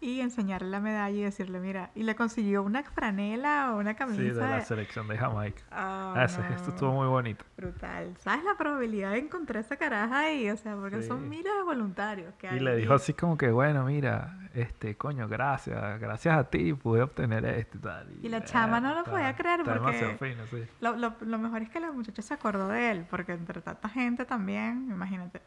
y 0.02 0.20
enseñarle 0.20 0.68
la 0.68 0.80
medalla 0.80 1.16
y 1.16 1.22
decirle, 1.22 1.60
mira, 1.60 1.90
y 1.94 2.02
le 2.02 2.16
consiguió 2.16 2.64
una 2.64 2.82
franela 2.82 3.72
o 3.72 3.78
una 3.78 3.94
camisa. 3.94 4.20
Sí, 4.20 4.28
de 4.30 4.34
la 4.34 4.60
selección 4.62 5.06
de 5.06 5.16
Jamaica. 5.16 5.62
Ah, 5.70 6.20
ese 6.24 6.42
no, 6.42 6.48
gesto 6.48 6.70
estuvo 6.70 6.92
muy 6.92 7.06
bonito. 7.06 7.44
Brutal. 7.56 8.12
¿Sabes 8.18 8.44
la 8.44 8.56
probabilidad 8.56 9.12
de 9.12 9.18
encontrar 9.18 9.62
esa 9.64 9.76
caraja 9.76 10.18
ahí? 10.18 10.50
O 10.50 10.56
sea, 10.56 10.74
porque 10.74 11.02
Sí. 11.02 11.08
son 11.08 11.28
miles 11.28 11.52
de 11.56 11.62
voluntarios 11.62 12.34
que 12.34 12.48
Y 12.48 12.50
hay. 12.50 12.58
le 12.60 12.74
dijo 12.76 12.94
así 12.94 13.14
como 13.14 13.38
que, 13.38 13.52
bueno, 13.52 13.84
mira, 13.84 14.38
este, 14.54 14.96
coño, 14.96 15.28
gracias, 15.28 16.00
gracias 16.00 16.36
a 16.36 16.44
ti 16.50 16.74
pude 16.74 17.02
obtener 17.02 17.44
esto 17.44 17.78
y 17.78 17.80
tal. 17.80 18.08
Y 18.22 18.28
la 18.28 18.42
chama 18.44 18.80
no 18.80 18.94
lo 18.96 19.04
podía 19.04 19.36
creer 19.36 19.60
está 19.60 19.74
porque- 19.78 19.98
demasiado 19.98 20.18
fino, 20.18 20.46
sí. 20.50 20.64
Lo, 20.80 20.96
lo, 20.96 21.14
lo 21.20 21.38
mejor 21.38 21.62
es 21.62 21.70
que 21.70 21.78
la 21.78 21.92
muchacha 21.92 22.22
se 22.22 22.34
acordó 22.34 22.66
de 22.66 22.90
él, 22.90 23.06
porque 23.08 23.32
entre 23.34 23.60
tanta 23.60 23.88
gente 23.88 24.24
también, 24.24 24.88
imagínate. 24.90 25.40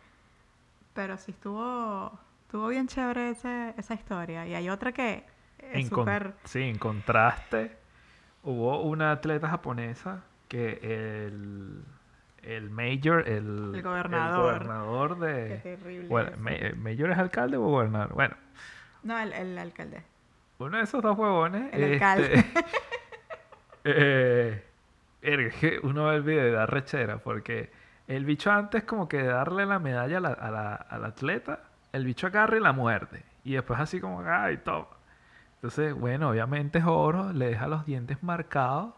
Pero 0.94 1.18
sí 1.18 1.32
estuvo, 1.32 2.18
estuvo 2.46 2.68
bien 2.70 2.88
chévere 2.88 3.32
ese- 3.32 3.74
esa 3.78 3.94
historia. 3.94 4.46
Y 4.48 4.54
hay 4.56 4.70
otra 4.70 4.92
que 4.92 5.24
es 5.60 5.88
súper... 5.90 6.34
Sí, 6.46 6.62
en 6.64 6.78
contraste, 6.78 7.76
hubo 8.44 8.82
una 8.84 9.12
atleta 9.12 9.50
japonesa 9.50 10.24
que 10.48 10.80
el, 11.28 11.84
el 12.44 12.70
mayor, 12.70 13.28
el, 13.28 13.74
El 13.76 13.82
gobernador. 13.82 14.44
gobernador 14.66 15.20
Qué 15.20 15.26
de... 15.26 15.58
terrible 15.58 16.08
Bueno, 16.08 16.30
eso. 16.30 16.40
ma- 16.40 16.52
eh, 16.54 16.74
mayor 16.76 17.12
es 17.12 17.18
alcalde 17.18 17.58
o 17.58 17.62
gobernador. 17.62 18.14
Bueno, 18.14 18.36
No, 19.04 19.20
el, 19.20 19.34
el 19.34 19.58
alcalde. 19.58 20.04
uno 20.60 20.78
de 20.78 20.84
esos 20.84 21.02
dos 21.02 21.18
huevones. 21.18 21.74
El 21.74 21.94
alcalde. 21.94 22.34
este, 22.36 22.66
eh, 23.84 24.64
es 25.22 25.56
que 25.56 25.80
uno 25.84 26.06
ve 26.06 26.16
el 26.18 26.22
video 26.24 26.48
y 26.48 26.52
da 26.52 26.66
rechera 26.68 27.18
porque 27.18 27.72
el 28.08 28.24
bicho 28.26 28.52
antes 28.52 28.84
como 28.84 29.08
que 29.08 29.24
darle 29.24 29.66
la 29.66 29.80
medalla 29.80 30.18
a 30.18 30.22
la, 30.22 30.30
a 30.30 30.52
la- 31.00 31.08
atleta, 31.08 31.64
el 31.96 32.06
bicho 32.06 32.28
agarra 32.28 32.58
y 32.58 32.60
la 32.62 32.74
muerde. 32.74 33.24
Y 33.44 33.54
después 33.54 33.80
así 33.80 34.00
como, 34.02 34.22
ay, 34.22 34.58
toma. 34.58 34.88
Entonces, 35.56 35.94
bueno, 35.96 36.30
obviamente 36.30 36.80
es 36.80 36.86
oro, 36.86 37.34
le 37.34 37.48
deja 37.48 37.68
los 37.68 37.86
dientes 37.86 38.22
marcados. 38.24 38.94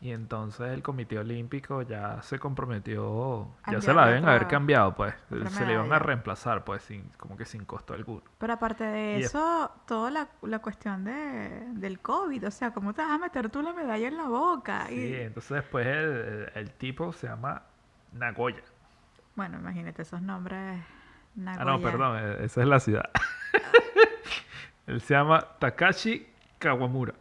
Y 0.00 0.10
entonces 0.12 0.68
el 0.72 0.82
Comité 0.82 1.18
Olímpico 1.18 1.80
ya 1.80 2.20
se 2.22 2.38
comprometió, 2.38 3.48
ya 3.70 3.80
se 3.80 3.94
la 3.94 4.06
deben 4.06 4.28
haber 4.28 4.46
cambiado, 4.48 4.94
pues. 4.94 5.14
Se 5.50 5.64
le 5.64 5.72
iban 5.72 5.92
a 5.92 5.98
reemplazar, 5.98 6.64
pues, 6.64 6.82
sin, 6.82 7.04
como 7.16 7.36
que 7.38 7.46
sin 7.46 7.64
costo 7.64 7.94
alguno. 7.94 8.22
Pero 8.38 8.52
aparte 8.52 8.84
de 8.84 9.18
Y 9.18 9.22
es- 9.22 9.26
eso, 9.26 9.70
toda 9.86 10.10
la, 10.10 10.28
la 10.42 10.58
cuestión 10.58 11.04
de, 11.04 11.64
del 11.74 12.00
COVID, 12.00 12.48
o 12.48 12.50
sea, 12.50 12.72
¿cómo 12.72 12.92
te 12.92 13.00
vas 13.02 13.12
a 13.12 13.18
meter 13.18 13.48
tú 13.48 13.62
la 13.62 13.72
medalla 13.72 14.08
en 14.08 14.16
la 14.18 14.28
boca? 14.28 14.86
Sí, 14.88 14.96
Y, 14.96 15.14
entonces 15.14 15.50
después 15.52 15.86
el, 15.86 15.94
el- 15.94 16.52
el 16.54 16.70
tipo 16.72 17.12
se 17.14 17.26
llama 17.28 17.62
Nagoya. 18.12 18.62
bueno, 19.34 19.58
imagínate 19.58 20.02
esos 20.02 20.22
nombres. 20.22 20.80
Ah, 21.46 21.64
no, 21.64 21.80
perdón, 21.80 22.16
eh, 22.20 22.44
esa 22.44 22.60
es 22.62 22.66
la 22.68 22.78
ciudad. 22.80 23.10
él 24.86 25.00
se 25.00 25.14
llama 25.14 25.40
Takashi 25.58 26.26
Kawamura. 26.58 27.14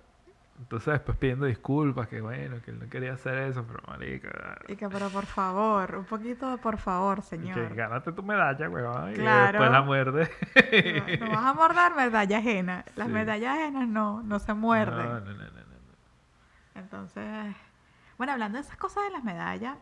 Entonces 0.60 0.94
después 0.94 1.18
pidiendo 1.18 1.46
disculpas, 1.46 2.08
que 2.08 2.22
bueno, 2.22 2.62
que 2.64 2.72
él 2.72 2.80
no 2.80 2.88
quería 2.90 3.14
hacer 3.14 3.38
eso, 3.40 3.66
pero 3.68 3.80
marica, 3.88 4.58
Y 4.68 4.76
que, 4.76 4.88
pero 4.88 5.10
por 5.10 5.26
favor, 5.26 5.96
un 5.96 6.06
poquito 6.06 6.50
de 6.52 6.58
por 6.58 6.78
favor, 6.78 7.18
y 7.18 7.22
que 7.22 7.28
señor. 7.28 7.74
gánate 7.76 8.12
tu 8.14 8.22
medalla, 8.24 8.70
weón, 8.70 9.12
y 9.12 9.16
Claro. 9.16 9.52
después 9.60 9.72
la 9.72 9.82
muerde. 9.82 10.30
No, 11.20 11.26
no 11.26 11.32
vas 11.34 11.46
a 11.46 11.54
morder 11.54 11.96
medalla 11.96 12.38
ajena. 12.38 12.86
Las 12.96 13.08
Sí. 13.08 13.14
medallas 13.14 13.58
ajenas 13.58 13.88
no, 13.88 14.22
no 14.24 14.40
se 14.40 14.54
muerden. 14.54 15.06
No, 15.06 15.20
no, 15.20 15.26
no, 15.26 15.34
no, 15.34 15.44
no, 15.44 15.50
no. 15.52 16.80
Entonces, 16.80 17.56
bueno, 18.18 18.34
hablando 18.34 18.58
de 18.58 18.64
esas 18.64 18.78
cosas 18.78 19.04
de 19.06 19.10
las 19.10 19.24
medallas, 19.24 19.76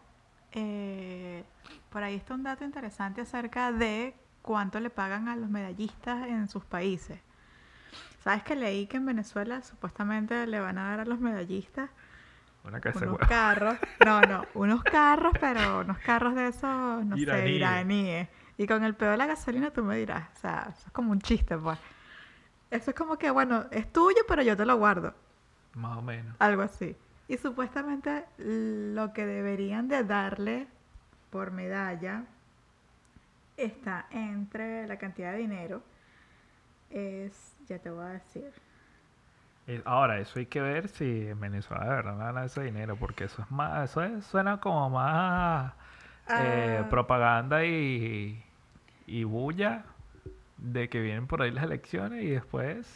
eh, 0.53 1.43
por 1.89 2.01
ahí 2.01 2.15
está 2.15 2.33
un 2.33 2.43
dato 2.43 2.63
interesante 2.63 3.21
acerca 3.21 3.71
de 3.71 4.15
cuánto 4.41 4.79
le 4.79 4.89
pagan 4.89 5.27
a 5.27 5.35
los 5.35 5.49
medallistas 5.49 6.27
en 6.27 6.47
sus 6.47 6.63
países. 6.65 7.19
¿Sabes 8.19 8.43
que 8.43 8.55
leí 8.55 8.87
que 8.87 8.97
en 8.97 9.05
Venezuela 9.05 9.61
supuestamente 9.63 10.45
le 10.47 10.59
van 10.59 10.77
a 10.77 10.89
dar 10.89 10.99
a 11.01 11.05
los 11.05 11.19
medallistas 11.19 11.89
Una 12.63 12.79
casa 12.79 13.05
unos 13.05 13.17
carros? 13.25 13.79
No, 13.99 14.25
no, 14.25 14.47
unos 14.53 14.83
carros, 14.85 15.35
pero 15.39 15.79
unos 15.81 15.99
carros 15.99 16.35
de 16.35 16.47
esos, 16.47 17.05
no 17.05 17.15
sé, 17.15 17.21
Iraníes. 17.21 17.55
iraníes. 17.55 18.29
Y 18.57 18.67
con 18.67 18.83
el 18.83 18.95
peor 18.95 19.11
de 19.11 19.17
la 19.17 19.25
gasolina 19.25 19.71
tú 19.71 19.83
me 19.83 19.97
dirás, 19.97 20.29
o 20.37 20.39
sea, 20.39 20.67
eso 20.69 20.83
es 20.87 20.91
como 20.93 21.11
un 21.11 21.19
chiste, 21.21 21.57
pues. 21.57 21.79
Eso 22.69 22.91
es 22.91 22.95
como 22.95 23.17
que, 23.17 23.31
bueno, 23.31 23.65
es 23.71 23.91
tuyo, 23.91 24.21
pero 24.27 24.43
yo 24.43 24.55
te 24.55 24.65
lo 24.65 24.77
guardo. 24.77 25.13
Más 25.73 25.97
o 25.97 26.01
menos. 26.01 26.35
Algo 26.39 26.61
así. 26.61 26.95
Y 27.27 27.37
supuestamente 27.37 28.25
lo 28.37 29.13
que 29.13 29.25
deberían 29.25 29.87
de 29.87 30.03
darle 30.03 30.67
por 31.31 31.51
medalla 31.51 32.25
está 33.63 34.07
entre 34.11 34.87
la 34.87 34.97
cantidad 34.97 35.31
de 35.33 35.39
dinero. 35.39 35.83
Es, 36.89 37.55
ya 37.67 37.79
te 37.79 37.89
voy 37.89 38.03
a 38.05 38.09
decir. 38.09 38.51
Eh, 39.67 39.81
Ahora, 39.85 40.19
eso 40.19 40.39
hay 40.39 40.45
que 40.47 40.61
ver 40.61 40.87
si 40.89 41.27
en 41.27 41.39
Venezuela 41.39 41.83
de 41.85 41.89
verdad 41.91 42.17
gana 42.17 42.45
ese 42.45 42.61
dinero, 42.63 42.97
porque 42.97 43.25
eso 43.25 43.41
es 43.43 43.51
más, 43.51 43.89
eso 43.91 44.03
es- 44.03 44.25
suena 44.25 44.59
como 44.59 44.89
más 44.89 45.73
eh, 46.33 46.83
Ah. 46.83 46.87
propaganda 46.89 47.65
y, 47.65 48.43
y 49.07 49.23
bulla 49.25 49.85
de 50.57 50.89
que 50.89 51.01
vienen 51.01 51.27
por 51.27 51.41
ahí 51.41 51.51
las 51.51 51.63
elecciones 51.65 52.23
y 52.23 52.29
después 52.31 52.87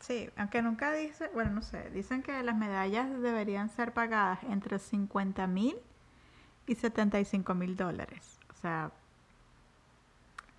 Sí, 0.00 0.28
aunque 0.36 0.62
nunca 0.62 0.92
dice, 0.92 1.30
bueno, 1.32 1.50
no 1.52 1.62
sé, 1.62 1.90
dicen 1.90 2.22
que 2.22 2.42
las 2.42 2.56
medallas 2.56 3.08
deberían 3.22 3.68
ser 3.68 3.92
pagadas 3.92 4.42
entre 4.44 4.78
50 4.78 5.46
mil 5.46 5.76
y 6.66 6.74
75 6.74 7.54
mil 7.54 7.76
dólares. 7.76 8.40
O 8.50 8.54
sea, 8.54 8.90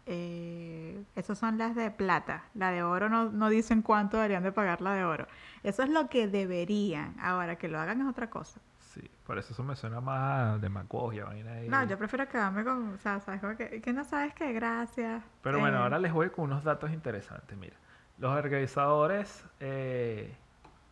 eh, 0.06 1.04
esas 1.16 1.38
son 1.40 1.58
las 1.58 1.76
de 1.76 1.92
plata. 1.92 2.46
La 2.54 2.72
de 2.72 2.84
oro 2.84 3.10
no, 3.10 3.32
no 3.32 3.50
dicen 3.50 3.82
cuánto 3.82 4.18
deberían 4.18 4.44
de 4.44 4.52
pagar 4.52 4.82
la 4.82 4.94
de 4.94 5.04
oro. 5.06 5.28
Eso 5.64 5.84
es 5.84 5.90
lo 5.90 6.10
que 6.10 6.28
deberían. 6.28 7.16
Ahora, 7.20 7.58
que 7.58 7.68
lo 7.70 7.80
hagan 7.80 8.02
es 8.02 8.08
otra 8.08 8.30
cosa. 8.30 8.62
sí, 8.80 9.10
por 9.26 9.38
eso 9.40 9.54
eso 9.54 9.64
me 9.64 9.76
suena 9.76 10.00
más 10.02 10.62
demagogia, 10.62 11.26
vaina 11.26 11.54
ahí. 11.54 11.70
No, 11.70 11.84
yo 11.86 11.98
prefiero 11.98 12.28
quedarme 12.28 12.64
con, 12.64 12.94
o 12.94 12.98
sea, 12.98 13.20
¿sabes? 13.20 13.42
Que, 13.58 13.82
que 13.82 13.94
no 13.94 14.04
sabes 14.04 14.34
qué, 14.34 14.54
gracias. 14.54 15.24
Pero 15.42 15.60
bueno, 15.60 15.78
Eh, 15.78 15.84
ahora 15.84 16.00
les 16.00 16.12
voy 16.14 16.30
con 16.32 16.46
unos 16.46 16.64
datos 16.64 16.92
interesantes. 16.92 17.58
Mira, 17.58 17.76
los 18.18 18.32
organizadores 18.36 19.46
eh, 19.60 20.40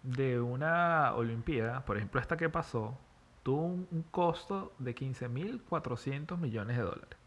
de 0.04 0.42
una 0.42 1.14
Olimpiada, 1.16 1.86
por 1.86 1.98
ejemplo 1.98 2.20
esta 2.22 2.38
que 2.38 2.50
pasó, 2.50 3.00
tuvo 3.44 3.66
un, 3.66 3.88
un 3.92 4.04
costo 4.04 4.76
de 4.80 4.96
15.400 4.96 6.38
millones 6.38 6.78
de 6.78 6.84
dólares. 6.84 7.18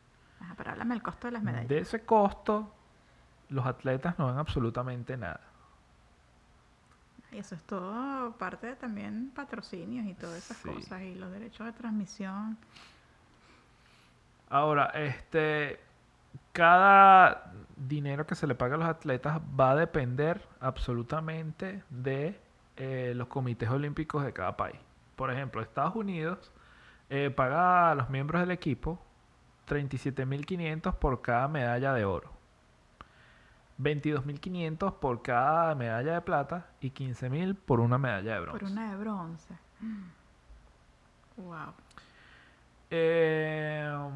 Ajá, 0.44 0.54
pero 0.56 0.70
háblame 0.70 0.94
el 0.94 1.02
costo 1.02 1.26
de 1.28 1.32
las 1.32 1.42
medallas. 1.42 1.68
De 1.68 1.78
ese 1.78 2.04
costo, 2.04 2.72
los 3.48 3.66
atletas 3.66 4.18
no 4.18 4.26
ven 4.28 4.38
absolutamente 4.38 5.16
nada. 5.16 5.40
Y 7.32 7.38
eso 7.38 7.54
es 7.54 7.62
todo 7.66 8.36
parte 8.38 8.68
de 8.68 8.76
también 8.76 9.30
patrocinios 9.34 10.06
y 10.06 10.14
todas 10.14 10.44
esas 10.44 10.58
Sí. 10.62 10.68
cosas 10.68 11.02
y 11.02 11.14
los 11.14 11.30
derechos 11.32 11.66
de 11.66 11.72
transmisión. 11.72 12.58
Ahora, 14.48 14.86
este, 14.94 15.80
cada 16.52 17.52
dinero 17.76 18.26
que 18.26 18.34
se 18.34 18.46
le 18.46 18.54
paga 18.54 18.76
a 18.76 18.78
los 18.78 18.88
atletas 18.88 19.40
va 19.58 19.72
a 19.72 19.76
depender 19.76 20.46
absolutamente 20.60 21.82
de 21.90 22.40
eh, 22.76 23.12
los 23.16 23.28
comités 23.28 23.70
olímpicos 23.70 24.24
de 24.24 24.32
cada 24.32 24.56
país. 24.56 24.80
Por 25.16 25.30
ejemplo, 25.32 25.62
Estados 25.62 25.96
Unidos 25.96 26.52
eh, 27.10 27.30
paga 27.30 27.90
a 27.90 27.94
los 27.94 28.10
miembros 28.10 28.40
del 28.42 28.50
equipo 28.52 29.00
37.500 29.68 30.94
por 30.96 31.22
cada 31.22 31.48
medalla 31.48 31.92
de 31.94 32.04
oro, 32.04 32.30
22.500 33.80 34.94
por 34.94 35.22
cada 35.22 35.74
medalla 35.74 36.14
de 36.14 36.20
plata 36.20 36.66
y 36.80 36.90
15.000 36.90 37.56
por 37.56 37.80
una 37.80 37.98
medalla 37.98 38.34
de 38.34 38.40
bronce. 38.40 38.58
Por 38.60 38.70
una 38.70 38.90
de 38.90 38.96
bronce. 38.96 39.54
Wow. 41.36 41.74
Eh, 42.90 44.10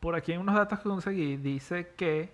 por 0.00 0.14
aquí 0.14 0.32
hay 0.32 0.38
unos 0.38 0.54
datos 0.54 0.78
que 0.78 0.88
conseguí. 0.88 1.36
Dice 1.36 1.92
que 1.96 2.32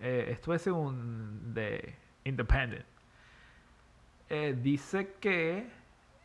eh, 0.00 0.28
esto 0.30 0.54
es 0.54 0.62
según 0.62 1.54
de 1.54 1.96
Independent. 2.24 2.84
Eh, 4.28 4.56
dice 4.60 5.14
que 5.20 5.70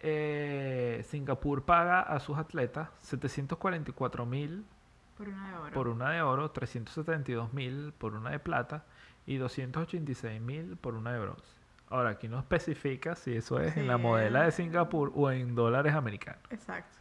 eh, 0.01 1.03
Singapur 1.07 1.63
paga 1.63 2.01
a 2.01 2.19
sus 2.19 2.37
atletas 2.37 2.89
744 2.99 4.25
mil 4.25 4.65
Por 5.17 5.29
una 5.29 5.47
de 5.49 5.55
oro. 5.57 5.71
por 5.73 5.87
una 5.87 6.09
de 6.11 6.21
oro, 6.21 6.51
372 6.51 7.53
mil 7.53 7.93
por 7.97 8.13
una 8.15 8.31
de 8.31 8.39
plata 8.39 8.83
y 9.25 9.37
286 9.37 10.41
mil 10.41 10.77
por 10.77 10.95
una 10.95 11.13
de 11.13 11.19
bronce. 11.19 11.55
Ahora, 11.89 12.11
aquí 12.11 12.27
no 12.29 12.39
especifica 12.39 13.15
si 13.15 13.35
eso 13.35 13.59
es 13.59 13.75
en 13.77 13.85
la 13.87 13.97
modela 13.97 14.43
de. 14.43 14.51
Singapur 14.51 15.11
o 15.13 15.29
en 15.29 15.55
dólares 15.55 15.93
americanos. 15.93 16.41
Exacto. 16.49 16.97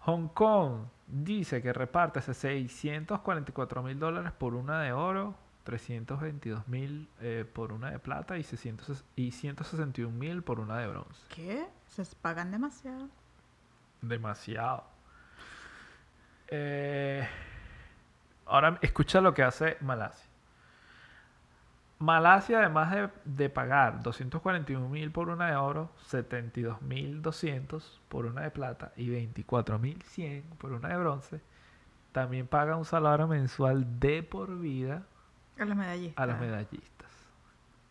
Hong 0.00 0.28
Kong 0.28 0.82
dice 1.08 1.62
que 1.62 1.72
reparte 1.72 2.20
644 2.20 3.82
mil 3.82 3.98
dólares 3.98 4.32
por 4.32 4.54
una 4.54 4.82
de 4.82 4.92
oro, 4.92 5.34
322 5.66 6.68
mil 6.68 7.08
eh, 7.20 7.44
por 7.52 7.72
una 7.72 7.90
de 7.90 7.98
plata 7.98 8.38
y, 8.38 8.44
600 8.44 9.04
y 9.16 9.32
161 9.32 10.16
mil 10.16 10.42
por 10.42 10.60
una 10.60 10.78
de 10.78 10.86
bronce. 10.86 11.26
¿Qué? 11.34 11.66
Se 11.88 12.04
pagan 12.22 12.52
demasiado. 12.52 13.08
Demasiado. 14.00 14.84
Eh, 16.46 17.26
ahora 18.46 18.78
escucha 18.80 19.20
lo 19.20 19.34
que 19.34 19.42
hace 19.42 19.76
Malasia. 19.80 20.30
Malasia, 21.98 22.60
además 22.60 22.92
de, 22.92 23.10
de 23.24 23.50
pagar 23.50 24.02
241 24.02 24.88
mil 24.88 25.10
por 25.10 25.30
una 25.30 25.48
de 25.48 25.56
oro, 25.56 25.90
72 26.04 26.80
mil 26.82 27.22
200 27.22 28.02
por 28.08 28.26
una 28.26 28.42
de 28.42 28.50
plata 28.52 28.92
y 28.96 29.08
24 29.08 29.80
mil 29.80 30.00
100 30.00 30.44
por 30.58 30.72
una 30.72 30.90
de 30.90 30.96
bronce, 30.98 31.40
también 32.12 32.46
paga 32.46 32.76
un 32.76 32.84
salario 32.84 33.26
mensual 33.26 33.98
de 33.98 34.22
por 34.22 34.58
vida 34.60 35.02
A 35.58 35.64
los 35.64 35.76
medallistas. 35.76 36.22
a 36.22 36.26
los 36.26 36.38
medallistas. 36.40 37.10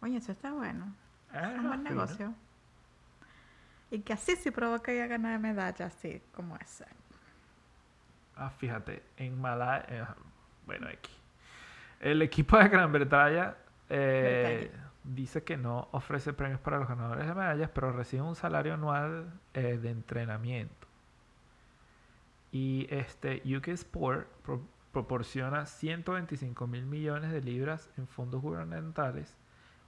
Oye, 0.01 0.17
eso 0.17 0.31
está 0.31 0.51
bueno. 0.53 0.93
Ah, 1.31 1.51
Es 1.53 1.59
un 1.59 1.67
buen 1.67 1.83
negocio. 1.83 2.33
Y 3.91 3.99
que 3.99 4.13
así 4.13 4.35
sí 4.35 4.51
provoca 4.51 4.93
ya 4.93 5.07
ganar 5.07 5.39
medallas, 5.39 5.93
así 5.95 6.21
como 6.33 6.55
esa. 6.57 6.85
Ah, 8.35 8.49
fíjate, 8.49 9.03
en 9.17 9.39
Malasia, 9.39 10.15
bueno, 10.65 10.87
aquí. 10.87 11.11
El 11.99 12.21
equipo 12.21 12.57
de 12.57 12.67
Gran 12.67 12.91
Bretaña 12.91 13.55
eh, 13.89 14.71
dice 15.03 15.43
que 15.43 15.55
no 15.57 15.87
ofrece 15.91 16.33
premios 16.33 16.59
para 16.59 16.77
los 16.79 16.87
ganadores 16.89 17.25
de 17.27 17.33
medallas, 17.33 17.69
pero 17.73 17.91
recibe 17.93 18.23
un 18.23 18.35
salario 18.35 18.73
anual 18.73 19.31
eh, 19.53 19.77
de 19.81 19.89
entrenamiento. 19.89 20.87
Y 22.51 22.87
este 22.89 23.41
UK 23.45 23.69
Sport 23.69 24.27
pro- 24.43 24.67
proporciona 24.95 25.65
125 25.65 26.67
mil 26.67 26.85
millones 26.85 27.29
de 27.29 27.41
libras 27.41 27.89
en 27.97 28.07
fondos 28.07 28.41
gubernamentales 28.41 29.35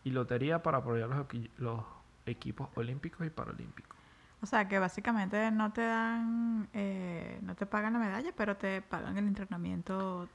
y 0.04 0.10
lotería 0.12 0.62
para 0.62 0.80
apoyar 0.80 1.08
los, 1.08 1.20
equi- 1.26 1.50
los 1.58 1.82
equipos 2.26 2.68
olímpicos 2.76 3.26
y 3.26 3.30
paralímpicos. 3.30 3.96
O 4.42 4.46
sea, 4.46 4.68
que 4.68 4.78
básicamente 4.80 5.50
no 5.50 5.72
te 5.72 5.80
dan, 5.86 6.68
eh, 6.74 7.40
no 7.42 7.56
te 7.56 7.66
pagan 7.66 7.94
la 7.94 8.00
medalla, 8.00 8.34
pero 8.36 8.58
te 8.58 8.82
pagan 8.82 9.18
el 9.18 9.28
entrenamiento 9.30 10.28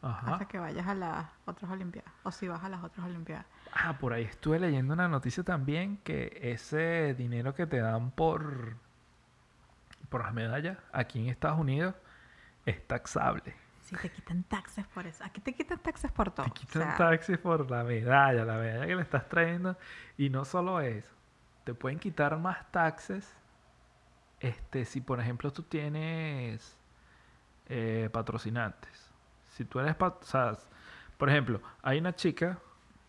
Ajá. 0.00 0.34
hasta 0.34 0.46
que 0.46 0.60
vayas 0.60 0.86
a 0.86 0.94
las 0.94 1.26
otras 1.44 1.68
Olimpiadas. 1.72 2.12
O 2.22 2.30
si 2.30 2.46
vas 2.46 2.62
a 2.62 2.68
las 2.68 2.84
otras 2.84 3.04
Olimpiadas. 3.04 3.46
Ah, 3.74 3.98
por 3.98 4.12
ahí 4.12 4.22
estuve 4.22 4.60
leyendo 4.60 4.94
una 4.94 5.08
noticia 5.08 5.42
también 5.42 5.96
que 6.04 6.38
ese 6.40 7.14
dinero 7.14 7.52
que 7.52 7.66
te 7.66 7.78
dan 7.80 8.12
por, 8.12 8.76
por 10.08 10.22
las 10.22 10.32
medallas 10.32 10.78
aquí 10.92 11.18
en 11.18 11.26
Estados 11.30 11.58
Unidos 11.58 11.96
es 12.64 12.86
taxable. 12.86 13.60
Si 13.96 14.08
te 14.08 14.10
quitan 14.10 14.42
taxes 14.44 14.86
por 14.88 15.06
eso. 15.06 15.24
Aquí 15.24 15.40
te 15.40 15.54
quitan 15.54 15.78
taxes 15.78 16.10
por 16.10 16.30
todo. 16.30 16.46
Te 16.46 16.50
O 16.50 16.54
quitan 16.54 16.82
sea, 16.82 16.96
taxis 16.96 17.38
por 17.38 17.70
la 17.70 17.84
medalla, 17.84 18.44
la 18.44 18.56
medalla 18.56 18.86
que 18.86 18.96
le 18.96 19.02
estás 19.02 19.28
trayendo. 19.28 19.76
Y 20.16 20.30
no 20.30 20.44
solo 20.44 20.80
eso, 20.80 21.12
te 21.64 21.74
pueden 21.74 21.98
quitar 21.98 22.38
más 22.38 22.70
taxes 22.70 23.36
este, 24.42 24.84
si 24.84 25.00
por 25.00 25.20
ejemplo 25.20 25.52
tú 25.52 25.62
tienes 25.62 26.76
eh, 27.68 28.10
patrocinantes. 28.12 29.12
Si 29.48 29.64
tú 29.64 29.78
eres, 29.80 29.96
o 30.00 30.18
sea, 30.22 30.56
por 31.16 31.30
ejemplo, 31.30 31.60
hay 31.82 31.98
una 31.98 32.14
chica 32.14 32.58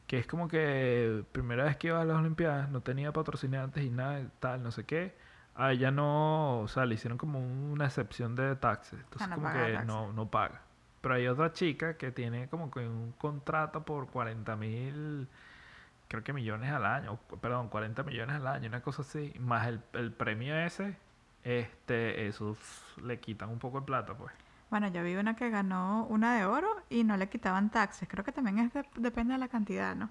que 0.08 0.20
es 0.20 0.28
como 0.28 0.48
que 0.48 1.24
primera 1.32 1.64
vez 1.64 1.78
que 1.78 1.88
iba 1.88 2.02
a 2.02 2.06
las 2.06 2.18
Olimpiadas 2.18 2.70
no 2.70 2.82
tenía 2.82 3.12
patrocinantes 3.12 3.84
y 3.84 3.90
nada 3.90 4.30
tal, 4.40 4.62
no 4.62 4.72
sé 4.72 4.86
qué. 4.86 5.18
A 5.56 5.72
ella 5.72 5.92
no, 5.92 6.62
o 6.62 6.68
sea, 6.68 6.86
le 6.86 6.96
hicieron 6.96 7.18
como 7.18 7.40
una 7.40 7.86
excepción 7.86 8.36
de 8.36 8.56
taxes. 8.56 9.00
Entonces 9.00 9.28
no 9.30 9.36
como 9.36 9.50
que 9.52 9.74
taxes. 9.74 9.86
no, 9.86 10.14
no 10.14 10.30
paga. 10.30 10.62
Pero 11.04 11.16
hay 11.16 11.28
otra 11.30 11.54
chica 11.54 11.98
que 11.98 12.12
tiene 12.14 12.50
como 12.50 12.72
que 12.72 12.82
un 12.82 13.14
contrato 13.20 13.86
por 13.86 14.10
40 14.10 14.58
mil, 14.58 15.30
creo 16.10 16.24
que 16.24 16.34
millones 16.34 16.72
al 16.72 16.86
año, 16.86 17.20
perdón, 17.42 17.70
40 17.70 18.04
millones 18.04 18.38
al 18.38 18.48
año, 18.48 18.70
una 18.70 18.82
cosa 18.84 19.04
así, 19.04 19.34
más 19.40 19.68
el, 19.68 19.82
el 19.94 20.14
premio 20.14 20.56
ese, 20.58 20.98
este, 21.44 22.28
eso 22.28 22.58
le 23.04 23.20
quitan 23.20 23.50
un 23.50 23.60
poco 23.60 23.82
de 23.82 23.86
plata, 23.88 24.16
pues. 24.16 24.34
Bueno, 24.70 24.88
yo 24.88 25.04
vi 25.04 25.16
una 25.16 25.36
que 25.36 25.50
ganó 25.50 26.06
una 26.10 26.36
de 26.36 26.46
oro 26.46 26.68
y 26.90 27.04
no 27.04 27.16
le 27.18 27.30
quitaban 27.30 27.70
taxes. 27.70 28.08
Creo 28.10 28.24
que 28.26 28.32
también 28.32 28.60
es 28.60 28.74
de- 28.74 28.86
depende 28.96 29.34
de 29.34 29.40
la 29.40 29.48
cantidad, 29.48 29.96
¿no? 29.96 30.10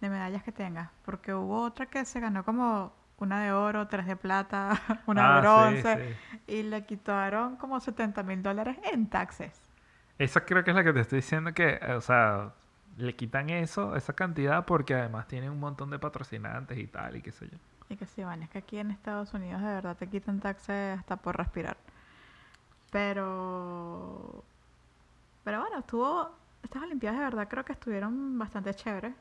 De 0.00 0.10
medallas 0.10 0.42
que 0.44 0.52
tengas. 0.52 0.90
Porque 1.04 1.34
hubo 1.34 1.62
otra 1.62 1.86
que 1.86 2.04
se 2.06 2.20
ganó 2.20 2.44
como 2.44 2.92
una 3.18 3.42
de 3.44 3.52
oro, 3.52 3.88
tres 3.88 4.06
de 4.06 4.16
plata, 4.16 4.70
una 5.06 5.24
de 5.24 5.28
Ah, 5.28 5.40
sí, 5.46 5.82
bronce. 5.82 5.98
sí. 5.98 6.16
Y 6.48 6.62
le 6.64 6.86
quitaron 6.86 7.56
como 7.56 7.80
70 7.80 8.22
mil 8.24 8.42
dólares 8.42 8.78
en 8.92 9.08
taxes. 9.08 9.60
Esa 10.20 10.44
creo 10.44 10.62
que 10.62 10.70
es 10.70 10.76
la 10.76 10.84
que 10.84 10.92
te 10.92 11.00
estoy 11.00 11.16
diciendo 11.20 11.54
que, 11.54 11.78
eh, 11.80 11.94
o 11.94 12.00
sea, 12.02 12.52
le 12.98 13.16
quitan 13.16 13.48
eso, 13.48 13.96
esa 13.96 14.12
cantidad, 14.12 14.66
porque 14.66 14.94
además 14.94 15.26
tiene 15.26 15.48
un 15.48 15.58
montón 15.58 15.88
de 15.88 15.98
patrocinantes 15.98 16.76
y 16.76 16.86
tal, 16.86 17.16
y 17.16 17.22
qué 17.22 17.32
sé 17.32 17.48
yo. 17.48 17.56
Y 17.88 17.96
que 17.96 18.04
sí, 18.04 18.22
van, 18.22 18.42
es 18.42 18.50
que 18.50 18.58
aquí 18.58 18.76
en 18.76 18.90
Estados 18.90 19.32
Unidos 19.32 19.62
de 19.62 19.68
verdad 19.68 19.96
te 19.96 20.08
quitan 20.08 20.38
taxes 20.38 20.98
hasta 20.98 21.16
por 21.16 21.38
respirar. 21.38 21.78
Pero. 22.90 24.44
Pero 25.42 25.60
bueno, 25.60 25.78
estuvo. 25.78 26.30
Estas 26.62 26.82
Olimpiadas 26.82 27.18
de 27.18 27.24
verdad 27.24 27.48
creo 27.48 27.64
que 27.64 27.72
estuvieron 27.72 28.38
bastante 28.38 28.74
chéveres. 28.74 29.14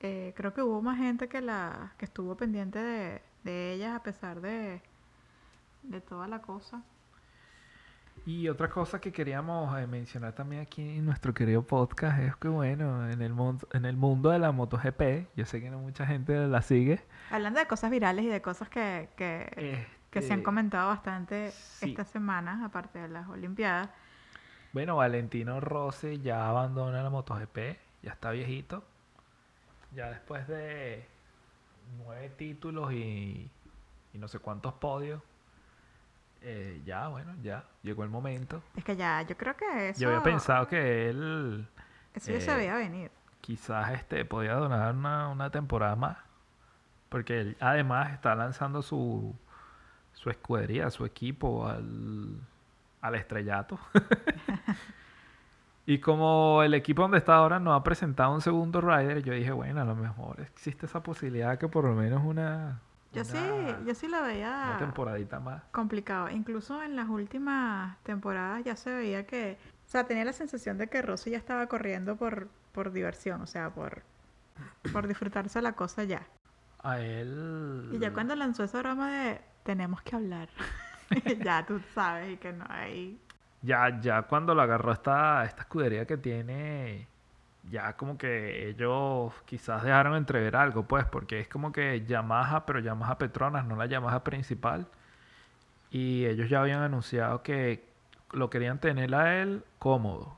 Eh, 0.00 0.34
creo 0.36 0.52
que 0.52 0.60
hubo 0.60 0.82
más 0.82 0.98
gente 0.98 1.28
que 1.28 1.40
la 1.40 1.94
que 1.96 2.04
estuvo 2.04 2.36
pendiente 2.36 2.78
de, 2.78 3.22
de 3.44 3.72
ellas 3.72 3.96
a 3.96 4.02
pesar 4.02 4.42
de, 4.42 4.82
de 5.84 6.00
toda 6.02 6.28
la 6.28 6.42
cosa. 6.42 6.82
Y 8.28 8.46
otra 8.50 8.68
cosa 8.68 9.00
que 9.00 9.10
queríamos 9.10 9.74
eh, 9.80 9.86
mencionar 9.86 10.34
también 10.34 10.60
aquí 10.60 10.82
en 10.82 11.06
nuestro 11.06 11.32
querido 11.32 11.62
podcast 11.62 12.18
es 12.18 12.36
que, 12.36 12.48
bueno, 12.48 13.08
en 13.10 13.22
el, 13.22 13.32
mundo, 13.32 13.66
en 13.72 13.86
el 13.86 13.96
mundo 13.96 14.28
de 14.28 14.38
la 14.38 14.52
MotoGP, 14.52 15.34
yo 15.34 15.46
sé 15.46 15.62
que 15.62 15.70
no 15.70 15.78
mucha 15.78 16.04
gente 16.04 16.46
la 16.46 16.60
sigue. 16.60 17.02
Hablando 17.30 17.58
de 17.58 17.66
cosas 17.66 17.90
virales 17.90 18.26
y 18.26 18.28
de 18.28 18.42
cosas 18.42 18.68
que, 18.68 19.08
que, 19.16 19.86
que 20.10 20.20
se 20.20 20.34
han 20.34 20.40
este, 20.40 20.42
comentado 20.42 20.88
bastante 20.88 21.52
sí. 21.52 21.88
esta 21.88 22.04
semana, 22.04 22.66
aparte 22.66 22.98
de 22.98 23.08
las 23.08 23.26
Olimpiadas. 23.30 23.88
Bueno, 24.74 24.96
Valentino 24.96 25.58
Rossi 25.60 26.20
ya 26.20 26.50
abandona 26.50 27.02
la 27.02 27.08
MotoGP, 27.08 27.56
ya 28.02 28.12
está 28.12 28.30
viejito. 28.32 28.84
Ya 29.94 30.10
después 30.10 30.46
de 30.48 31.02
nueve 31.96 32.28
títulos 32.36 32.92
y, 32.92 33.50
y 34.12 34.18
no 34.18 34.28
sé 34.28 34.38
cuántos 34.38 34.74
podios, 34.74 35.22
eh, 36.42 36.82
ya, 36.84 37.08
bueno, 37.08 37.34
ya 37.42 37.64
llegó 37.82 38.04
el 38.04 38.10
momento. 38.10 38.62
Es 38.76 38.84
que 38.84 38.96
ya, 38.96 39.22
yo 39.22 39.36
creo 39.36 39.56
que 39.56 39.90
eso. 39.90 40.00
Yo 40.00 40.08
había 40.08 40.22
pensado 40.22 40.66
que 40.68 41.08
él 41.10 41.68
Eso 42.14 42.32
ya 42.32 42.40
se 42.40 42.52
eh, 42.52 42.56
veía 42.56 42.74
venir. 42.76 43.10
quizás 43.40 43.92
este 43.92 44.24
podía 44.24 44.54
donar 44.54 44.94
una, 44.94 45.28
una 45.28 45.50
temporada 45.50 45.96
más. 45.96 46.18
Porque 47.08 47.40
él 47.40 47.56
además 47.60 48.12
está 48.12 48.34
lanzando 48.34 48.82
su, 48.82 49.34
su 50.12 50.30
escudería, 50.30 50.90
su 50.90 51.04
equipo 51.06 51.66
al, 51.68 52.46
al 53.00 53.14
estrellato. 53.14 53.78
y 55.86 55.98
como 56.00 56.62
el 56.62 56.74
equipo 56.74 57.02
donde 57.02 57.18
está 57.18 57.36
ahora 57.36 57.58
no 57.58 57.74
ha 57.74 57.82
presentado 57.82 58.32
un 58.32 58.40
segundo 58.42 58.80
rider, 58.80 59.22
yo 59.22 59.32
dije, 59.32 59.52
bueno, 59.52 59.80
a 59.80 59.84
lo 59.84 59.94
mejor 59.96 60.40
existe 60.40 60.86
esa 60.86 61.02
posibilidad 61.02 61.58
que 61.58 61.68
por 61.68 61.84
lo 61.84 61.94
menos 61.94 62.22
una, 62.24 62.80
Yo 63.12 63.24
sí, 63.24 63.36
una- 63.38 63.84
yo 63.86 63.94
sí 63.94 64.06
lo 64.06 64.18
una 64.18 64.26
veía 64.26 64.76
temporadita 64.78 65.40
más. 65.40 65.62
complicado. 65.72 66.28
Incluso 66.30 66.82
en 66.82 66.94
las 66.96 67.08
últimas 67.08 67.96
temporadas 68.02 68.62
ya 68.64 68.76
se 68.76 68.94
veía 68.94 69.26
que, 69.26 69.56
o 69.86 69.90
sea, 69.90 70.04
tenía 70.04 70.24
la 70.24 70.32
sensación 70.32 70.76
de 70.78 70.88
que 70.88 71.00
Rossi 71.02 71.30
ya 71.30 71.38
estaba 71.38 71.66
corriendo 71.68 72.16
por, 72.16 72.48
por 72.72 72.92
diversión, 72.92 73.40
o 73.40 73.46
sea, 73.46 73.70
por, 73.70 74.02
por 74.92 75.06
disfrutarse 75.08 75.62
la 75.62 75.72
cosa 75.72 76.04
ya. 76.04 76.26
A 76.82 77.00
él... 77.00 77.90
Y 77.92 77.98
ya 77.98 78.12
cuando 78.12 78.34
lanzó 78.36 78.64
esa 78.64 78.78
broma 78.80 79.10
de 79.10 79.40
tenemos 79.64 80.02
que 80.02 80.14
hablar, 80.16 80.48
ya 81.44 81.64
tú 81.66 81.80
sabes 81.94 82.32
y 82.34 82.36
que 82.36 82.52
no 82.52 82.64
hay... 82.68 83.18
Ya, 83.62 83.98
ya 84.00 84.22
cuando 84.22 84.54
lo 84.54 84.62
agarró 84.62 84.92
esta, 84.92 85.44
esta 85.44 85.62
escudería 85.62 86.06
que 86.06 86.16
tiene, 86.16 87.08
ya 87.70 87.96
como 87.96 88.18
que 88.18 88.68
ellos 88.68 89.32
quizás 89.44 89.82
dejaron 89.82 90.16
entrever 90.16 90.56
algo, 90.56 90.84
pues, 90.84 91.04
porque 91.06 91.40
es 91.40 91.48
como 91.48 91.72
que 91.72 92.04
Yamaha, 92.06 92.66
pero 92.66 92.80
Yamaha 92.80 93.18
Petronas, 93.18 93.66
no 93.66 93.76
la 93.76 93.86
Yamaha 93.86 94.24
principal. 94.24 94.86
Y 95.90 96.26
ellos 96.26 96.50
ya 96.50 96.60
habían 96.60 96.82
anunciado 96.82 97.42
que 97.42 97.88
lo 98.32 98.50
querían 98.50 98.78
tener 98.78 99.14
a 99.14 99.40
él 99.40 99.64
cómodo. 99.78 100.36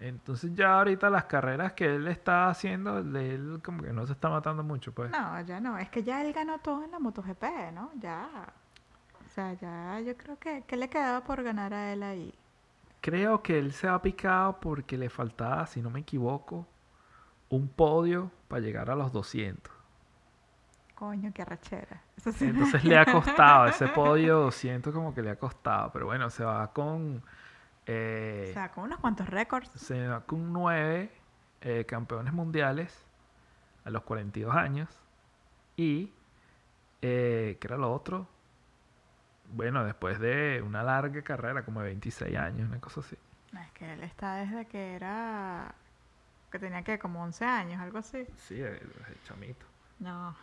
Entonces 0.00 0.54
ya 0.54 0.78
ahorita 0.78 1.10
las 1.10 1.24
carreras 1.24 1.74
que 1.74 1.94
él 1.96 2.08
está 2.08 2.48
haciendo, 2.48 2.98
él 2.98 3.60
como 3.62 3.82
que 3.82 3.92
no 3.92 4.06
se 4.06 4.14
está 4.14 4.30
matando 4.30 4.62
mucho, 4.62 4.92
pues. 4.92 5.10
No, 5.10 5.40
ya 5.42 5.60
no, 5.60 5.76
es 5.76 5.90
que 5.90 6.02
ya 6.02 6.22
él 6.22 6.32
ganó 6.32 6.58
todo 6.58 6.84
en 6.84 6.90
la 6.90 6.98
MotoGP, 6.98 7.44
¿no? 7.74 7.90
Ya. 7.96 8.28
O 9.26 9.28
sea, 9.28 9.52
ya 9.54 10.00
yo 10.00 10.16
creo 10.16 10.38
que, 10.38 10.62
que 10.66 10.76
le 10.76 10.88
quedaba 10.88 11.22
por 11.22 11.42
ganar 11.42 11.74
a 11.74 11.92
él 11.92 12.02
ahí. 12.02 12.34
Creo 13.00 13.42
que 13.42 13.58
él 13.58 13.72
se 13.72 13.88
ha 13.88 14.00
picado 14.02 14.60
porque 14.60 14.98
le 14.98 15.08
faltaba, 15.08 15.66
si 15.66 15.80
no 15.80 15.90
me 15.90 16.00
equivoco, 16.00 16.66
un 17.48 17.68
podio 17.68 18.30
para 18.48 18.60
llegar 18.60 18.90
a 18.90 18.94
los 18.96 19.12
200. 19.12 19.72
Coño, 20.94 21.32
qué 21.34 21.42
arrechera. 21.42 22.02
Eso 22.16 22.30
sí. 22.32 22.44
Entonces 22.44 22.84
le 22.84 22.96
ha 22.98 23.06
costado, 23.06 23.66
ese 23.66 23.88
podio 23.94 24.38
200 24.40 24.92
como 24.92 25.14
que 25.14 25.22
le 25.22 25.30
ha 25.30 25.36
costado, 25.38 25.90
pero 25.92 26.06
bueno, 26.06 26.28
se 26.28 26.44
va 26.44 26.70
con, 26.72 27.22
eh, 27.86 28.48
O 28.50 28.52
sea, 28.52 28.70
con 28.70 28.84
unos 28.84 28.98
cuantos 29.00 29.28
récords. 29.28 29.70
se 29.74 30.06
va 30.08 30.20
con 30.26 30.52
nueve 30.52 31.10
eh, 31.62 31.84
campeones 31.86 32.32
mundiales 32.34 33.04
a 33.84 33.90
los 33.90 34.02
42 34.02 34.54
años 34.54 34.88
y, 35.76 36.12
eh, 37.00 37.56
¿qué 37.60 37.66
era 37.66 37.78
lo 37.78 37.92
otro? 37.92 38.28
Bueno, 39.52 39.84
después 39.84 40.18
de 40.18 40.62
una 40.64 40.82
larga 40.82 41.22
carrera, 41.22 41.62
como 41.64 41.80
de 41.80 41.86
26 41.88 42.36
años, 42.36 42.68
una 42.68 42.80
cosa 42.80 43.00
así. 43.00 43.16
Es 43.52 43.70
que 43.72 43.92
él 43.92 44.02
está 44.02 44.36
desde 44.36 44.66
que 44.66 44.94
era. 44.94 45.74
que 46.52 46.58
tenía 46.58 46.82
que 46.82 46.98
como 46.98 47.22
11 47.22 47.44
años, 47.44 47.80
algo 47.80 47.98
así. 47.98 48.26
Sí, 48.36 48.60
el, 48.60 48.74
el 48.74 49.22
chamito. 49.26 49.66
No. 49.98 50.36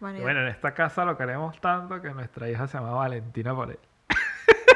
Bueno, 0.00 0.16
Y 0.18 0.20
y- 0.20 0.22
bueno, 0.22 0.40
en 0.42 0.48
esta 0.48 0.72
casa 0.74 1.04
lo 1.04 1.16
queremos 1.16 1.60
tanto 1.60 2.00
que 2.00 2.10
nuestra 2.14 2.48
hija 2.48 2.66
se 2.68 2.78
llama 2.78 2.92
Valentina 2.92 3.54
por 3.54 3.70
él. 3.70 3.78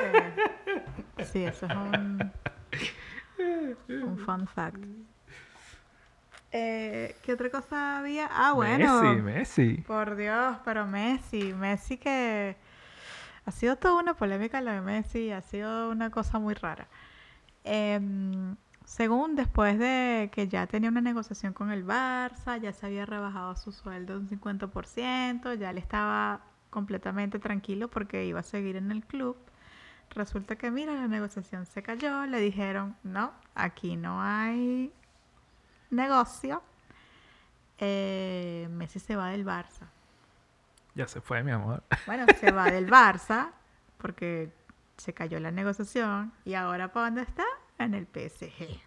eh, 0.02 1.24
sí, 1.24 1.44
eso 1.44 1.66
es 1.66 1.72
un. 1.72 2.32
un 3.88 4.18
fun 4.18 4.46
fact. 4.48 4.78
Eh, 6.54 7.16
¿Qué 7.22 7.32
otra 7.32 7.48
cosa 7.50 7.98
había? 8.00 8.28
Ah, 8.30 8.52
bueno. 8.52 9.00
Messi, 9.02 9.22
Messi. 9.22 9.74
Por 9.86 10.16
Dios, 10.16 10.58
pero 10.64 10.86
Messi, 10.86 11.54
Messi 11.54 11.96
que 11.96 12.56
ha 13.44 13.50
sido 13.50 13.76
toda 13.76 13.94
una 14.00 14.14
polémica 14.14 14.60
lo 14.60 14.70
de 14.70 14.80
Messi, 14.80 15.30
ha 15.32 15.40
sido 15.42 15.90
una 15.90 16.10
cosa 16.10 16.38
muy 16.38 16.54
rara. 16.54 16.86
Em, 17.64 18.56
según 18.84 19.36
después 19.36 19.78
de 19.78 20.30
que 20.32 20.48
ya 20.48 20.66
tenía 20.66 20.90
una 20.90 21.00
negociación 21.00 21.52
con 21.52 21.70
el 21.70 21.86
Barça, 21.86 22.60
ya 22.60 22.72
se 22.72 22.86
había 22.86 23.06
rebajado 23.06 23.56
su 23.56 23.72
sueldo 23.72 24.16
un 24.18 24.28
50%, 24.28 25.54
ya 25.54 25.70
él 25.70 25.78
estaba 25.78 26.42
completamente 26.70 27.38
tranquilo 27.38 27.88
porque 27.88 28.26
iba 28.26 28.40
a 28.40 28.42
seguir 28.42 28.76
en 28.76 28.90
el 28.90 29.04
club. 29.04 29.36
Resulta 30.10 30.56
que, 30.56 30.70
mira, 30.70 30.94
la 30.94 31.08
negociación 31.08 31.66
se 31.66 31.82
cayó, 31.82 32.26
le 32.26 32.38
dijeron, 32.40 32.96
no, 33.02 33.32
aquí 33.54 33.96
no 33.96 34.20
hay 34.20 34.92
negocio. 35.90 36.62
Eh, 37.78 38.68
Messi 38.70 38.98
se 39.00 39.16
va 39.16 39.30
del 39.30 39.44
Barça. 39.44 39.91
Ya 40.94 41.08
se 41.08 41.20
fue, 41.20 41.42
mi 41.42 41.50
amor. 41.52 41.82
Bueno, 42.06 42.26
se 42.38 42.50
va 42.52 42.70
del 42.70 42.88
Barça 42.90 43.50
porque 43.98 44.52
se 44.96 45.14
cayó 45.14 45.40
la 45.40 45.50
negociación 45.50 46.32
y 46.44 46.54
ahora 46.54 46.92
¿para 46.92 47.06
dónde 47.06 47.22
está? 47.22 47.44
en 47.78 47.94
el 47.94 48.06
PSG. 48.06 48.80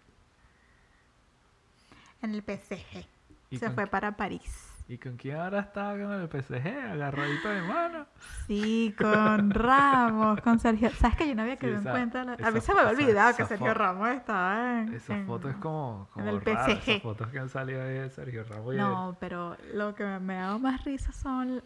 En 2.22 2.34
el 2.34 2.42
PSG. 2.42 3.06
¿Y 3.50 3.58
Se 3.58 3.70
fue 3.70 3.86
para 3.86 4.16
París. 4.16 4.72
¿Y 4.88 4.98
con 4.98 5.16
quién 5.16 5.36
ahora 5.36 5.60
está 5.60 5.90
con 5.90 6.12
el 6.12 6.28
PSG? 6.28 6.66
Agarradito 6.92 7.48
de 7.48 7.60
mano. 7.62 8.06
Sí, 8.46 8.94
con 8.96 9.50
Ramos, 9.50 10.40
con 10.40 10.58
Sergio. 10.60 10.90
¿Sabes 10.90 11.16
que 11.16 11.28
yo 11.28 11.34
no 11.34 11.42
había 11.42 11.54
Sí, 11.56 11.60
quedado 11.62 11.80
esa- 11.80 11.88
en 11.90 12.10
cuenta? 12.10 12.24
la- 12.24 12.48
A 12.48 12.50
mí 12.52 12.60
se 12.60 12.72
me 12.72 12.80
había 12.80 12.92
esa- 12.92 13.02
olvidado 13.02 13.36
que 13.36 13.44
Sergio 13.46 13.74
Ramos 13.74 14.08
estaba 14.10 14.80
en. 14.80 14.94
Esa 14.94 15.16
en- 15.18 15.26
foto 15.26 15.48
es 15.50 15.56
como, 15.56 16.08
como 16.12 16.28
el 16.30 16.40
rara, 16.40 16.64
PSG. 16.66 16.90
Esas 16.92 17.02
fotos 17.02 17.28
que 17.28 17.38
han 17.40 17.48
salido 17.48 17.82
ahí 17.82 17.94
de 17.94 18.10
Sergio 18.10 18.44
Ramos. 18.44 18.74
y 18.74 18.78
No, 18.78 19.16
pero 19.18 19.56
lo 19.74 19.94
que 19.96 20.04
me 20.20 20.38
ha 20.38 20.42
dado 20.46 20.58
más 20.60 20.84
risa 20.84 21.10
son 21.12 21.62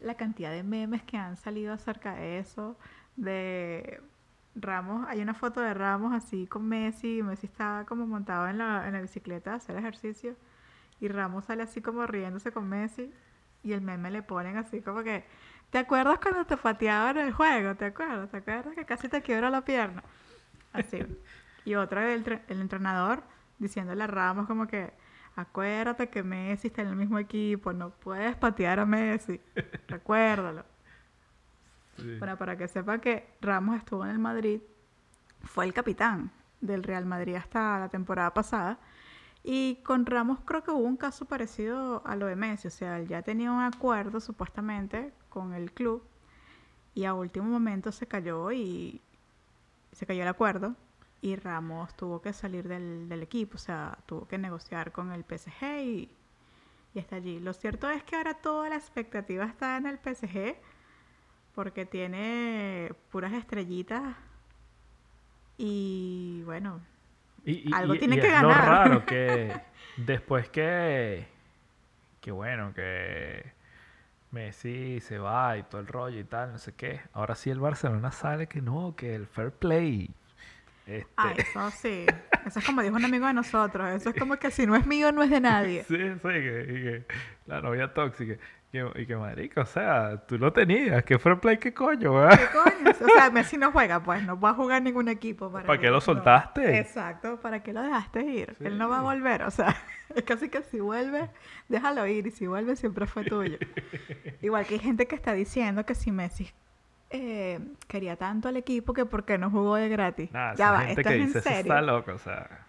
la 0.00 0.14
cantidad 0.14 0.50
de 0.50 0.62
memes 0.62 1.02
que 1.02 1.16
han 1.16 1.36
salido 1.36 1.72
acerca 1.72 2.14
de 2.14 2.38
eso. 2.38 2.78
De 3.16 4.00
Ramos, 4.54 5.06
hay 5.08 5.20
una 5.20 5.34
foto 5.34 5.60
de 5.60 5.74
Ramos 5.74 6.12
así 6.12 6.46
con 6.46 6.68
Messi. 6.68 7.22
Messi 7.22 7.46
está 7.46 7.84
como 7.88 8.06
montado 8.06 8.48
en 8.48 8.58
la, 8.58 8.86
en 8.86 8.92
la 8.94 9.00
bicicleta 9.00 9.52
a 9.52 9.56
hacer 9.56 9.76
ejercicio. 9.76 10.36
Y 11.00 11.08
Ramos 11.08 11.44
sale 11.46 11.62
así 11.62 11.80
como 11.82 12.06
riéndose 12.06 12.52
con 12.52 12.68
Messi. 12.68 13.12
Y 13.62 13.72
el 13.72 13.80
meme 13.80 14.10
le 14.10 14.22
ponen 14.22 14.56
así 14.56 14.80
como 14.80 15.02
que. 15.02 15.24
¿Te 15.70 15.78
acuerdas 15.78 16.18
cuando 16.20 16.46
te 16.46 16.56
pateaban 16.56 17.18
el 17.18 17.32
juego? 17.32 17.74
¿Te 17.74 17.86
acuerdas? 17.86 18.30
¿Te 18.30 18.38
acuerdas 18.38 18.74
que 18.74 18.86
casi 18.86 19.08
te 19.08 19.20
quiebra 19.20 19.50
la 19.50 19.64
pierna? 19.64 20.02
Así. 20.72 21.04
Y 21.64 21.74
otro 21.74 22.00
el, 22.00 22.24
tre- 22.24 22.40
el 22.48 22.60
entrenador 22.62 23.22
diciéndole 23.58 24.04
a 24.04 24.06
Ramos 24.06 24.46
como 24.46 24.66
que 24.66 24.92
acuérdate 25.38 26.08
que 26.08 26.24
Messi 26.24 26.66
está 26.66 26.82
en 26.82 26.88
el 26.88 26.96
mismo 26.96 27.18
equipo, 27.18 27.72
no 27.72 27.90
puedes 27.90 28.34
patear 28.36 28.80
a 28.80 28.86
Messi, 28.86 29.40
recuérdalo. 29.88 30.64
Sí. 31.96 32.16
Bueno, 32.18 32.36
para 32.36 32.56
que 32.56 32.66
sepa 32.66 32.98
que 32.98 33.28
Ramos 33.40 33.76
estuvo 33.76 34.04
en 34.04 34.10
el 34.10 34.18
Madrid, 34.18 34.60
fue 35.42 35.64
el 35.64 35.72
capitán 35.72 36.32
del 36.60 36.82
Real 36.82 37.06
Madrid 37.06 37.36
hasta 37.36 37.78
la 37.78 37.88
temporada 37.88 38.34
pasada. 38.34 38.78
Y 39.44 39.76
con 39.84 40.06
Ramos 40.06 40.40
creo 40.44 40.64
que 40.64 40.72
hubo 40.72 40.80
un 40.84 40.96
caso 40.96 41.24
parecido 41.24 42.02
a 42.04 42.16
lo 42.16 42.26
de 42.26 42.34
Messi, 42.34 42.66
o 42.66 42.70
sea, 42.72 42.98
él 42.98 43.06
ya 43.06 43.22
tenía 43.22 43.52
un 43.52 43.62
acuerdo 43.62 44.20
supuestamente 44.20 45.12
con 45.28 45.54
el 45.54 45.72
club 45.72 46.02
y 46.94 47.04
a 47.04 47.14
último 47.14 47.46
momento 47.46 47.92
se 47.92 48.08
cayó 48.08 48.50
y 48.50 49.00
se 49.92 50.04
cayó 50.04 50.22
el 50.22 50.28
acuerdo 50.28 50.74
y 51.22 51.36
Ramos 51.36 51.94
tuvo 51.96 52.22
que 52.22 52.32
salir 52.32 52.68
del, 52.68 53.08
del 53.08 53.22
equipo, 53.22 53.56
o 53.56 53.58
sea, 53.58 53.98
tuvo 54.06 54.28
que 54.28 54.38
negociar 54.38 54.92
con 54.92 55.12
el 55.12 55.24
PSG 55.24 55.82
y, 55.82 56.10
y 56.94 56.98
está 57.00 57.16
allí. 57.16 57.40
Lo 57.40 57.52
cierto 57.54 57.90
es 57.90 58.02
que 58.04 58.16
ahora 58.16 58.34
toda 58.34 58.68
la 58.70 58.76
expectativa 58.76 59.44
está 59.46 59.76
en 59.78 59.86
el 59.86 59.98
PSG 59.98 60.56
porque 61.54 61.86
tiene 61.86 62.92
puras 63.12 63.32
estrellitas 63.34 64.16
y 65.56 66.42
bueno, 66.44 66.80
Y, 67.44 67.52
y- 67.52 67.78
Algo 67.78 67.96
y- 67.96 67.98
tiene 67.98 68.16
y 68.16 68.20
que 68.20 68.28
es 68.28 68.32
lo 68.34 68.54
ganar. 68.54 68.54
raro 68.54 69.04
que 69.06 69.62
después 69.96 70.48
que, 70.50 71.26
que 72.20 72.32
bueno, 72.32 72.74
que 72.74 73.52
Messi 74.32 75.00
se 75.00 75.18
va 75.18 75.58
y 75.58 75.64
todo 75.64 75.80
el 75.82 75.88
rollo 75.88 76.20
y 76.20 76.24
tal, 76.24 76.52
no 76.52 76.58
sé 76.58 76.74
qué, 76.74 77.02
ahora 77.14 77.34
sí 77.36 77.50
el 77.50 77.60
Barcelona 77.60 78.12
sale 78.12 78.48
que 78.48 78.62
no, 78.62 78.94
que 78.96 79.14
el 79.14 79.26
fair 79.26 79.52
play. 79.52 80.10
Este, 80.88 81.06
ah, 81.18 81.34
eso 81.36 81.70
sí, 81.72 82.06
eso 82.46 82.58
es 82.60 82.64
como 82.64 82.82
dijo 82.82 82.96
un 82.96 83.04
amigo 83.04 83.26
de 83.26 83.34
nosotros, 83.34 83.88
eso 83.90 84.08
es 84.10 84.16
como 84.16 84.36
que 84.38 84.50
si 84.50 84.66
no 84.66 84.74
es 84.74 84.86
mío 84.86 85.12
no 85.12 85.22
es 85.22 85.28
de 85.30 85.40
nadie. 85.40 85.84
sí, 85.84 85.96
sí, 85.96 86.22
que, 86.22 86.66
y 86.68 86.82
que 86.82 87.04
la 87.46 87.60
novia 87.60 87.92
tóxica. 87.92 88.34
que- 88.36 88.90
y 88.96 89.06
que 89.06 89.16
marico, 89.16 89.62
o 89.62 89.66
sea, 89.66 90.18
tú 90.26 90.36
lo 90.38 90.52
tenías, 90.52 91.02
que 91.04 91.18
fair 91.18 91.38
play, 91.40 91.56
qué 91.56 91.72
coño, 91.72 92.12
¿verdad? 92.14 92.38
¿Qué 92.38 92.46
coño? 92.52 92.90
O 93.00 93.08
sea, 93.14 93.30
Messi 93.30 93.56
no 93.56 93.72
juega, 93.72 94.02
pues 94.02 94.22
no 94.24 94.38
va 94.38 94.50
a 94.50 94.54
jugar 94.54 94.82
ningún 94.82 95.08
equipo. 95.08 95.50
¿Para, 95.50 95.66
¿Para 95.66 95.78
qué 95.80 95.86
lo 95.86 95.94
no. 95.94 96.00
soltaste? 96.02 96.78
Exacto, 96.78 97.40
¿para 97.40 97.62
qué 97.62 97.72
lo 97.72 97.80
dejaste 97.82 98.22
ir? 98.22 98.56
Él 98.60 98.76
no 98.76 98.88
va 98.90 98.98
a 98.98 99.02
volver, 99.02 99.42
o 99.44 99.50
sea, 99.50 99.74
es 100.14 100.22
casi 100.22 100.50
que 100.50 100.62
si 100.64 100.80
vuelve, 100.80 101.30
déjalo 101.68 102.06
ir 102.06 102.26
y 102.26 102.30
si 102.30 102.46
vuelve 102.46 102.76
siempre 102.76 103.06
fue 103.06 103.24
tuyo. 103.24 103.56
Igual 104.42 104.66
que 104.66 104.74
hay 104.74 104.80
gente 104.80 105.06
que 105.06 105.14
está 105.16 105.32
diciendo 105.32 105.84
que 105.86 105.94
si 105.94 106.12
Messi 106.12 106.50
eh, 107.10 107.58
quería 107.86 108.16
tanto 108.16 108.48
al 108.48 108.56
equipo 108.56 108.92
que 108.92 109.06
por 109.06 109.24
qué 109.24 109.38
no 109.38 109.50
jugó 109.50 109.76
de 109.76 109.88
gratis. 109.88 110.30
Ya 110.56 110.70
va, 110.72 110.80
gente 110.80 111.00
esto 111.00 111.08
que 111.10 111.16
es 111.16 111.20
en 111.20 111.26
dice 111.26 111.38
eso 111.38 111.48
serio. 111.48 111.72
está 111.72 111.82
loco, 111.82 112.12
o 112.12 112.18
sea, 112.18 112.64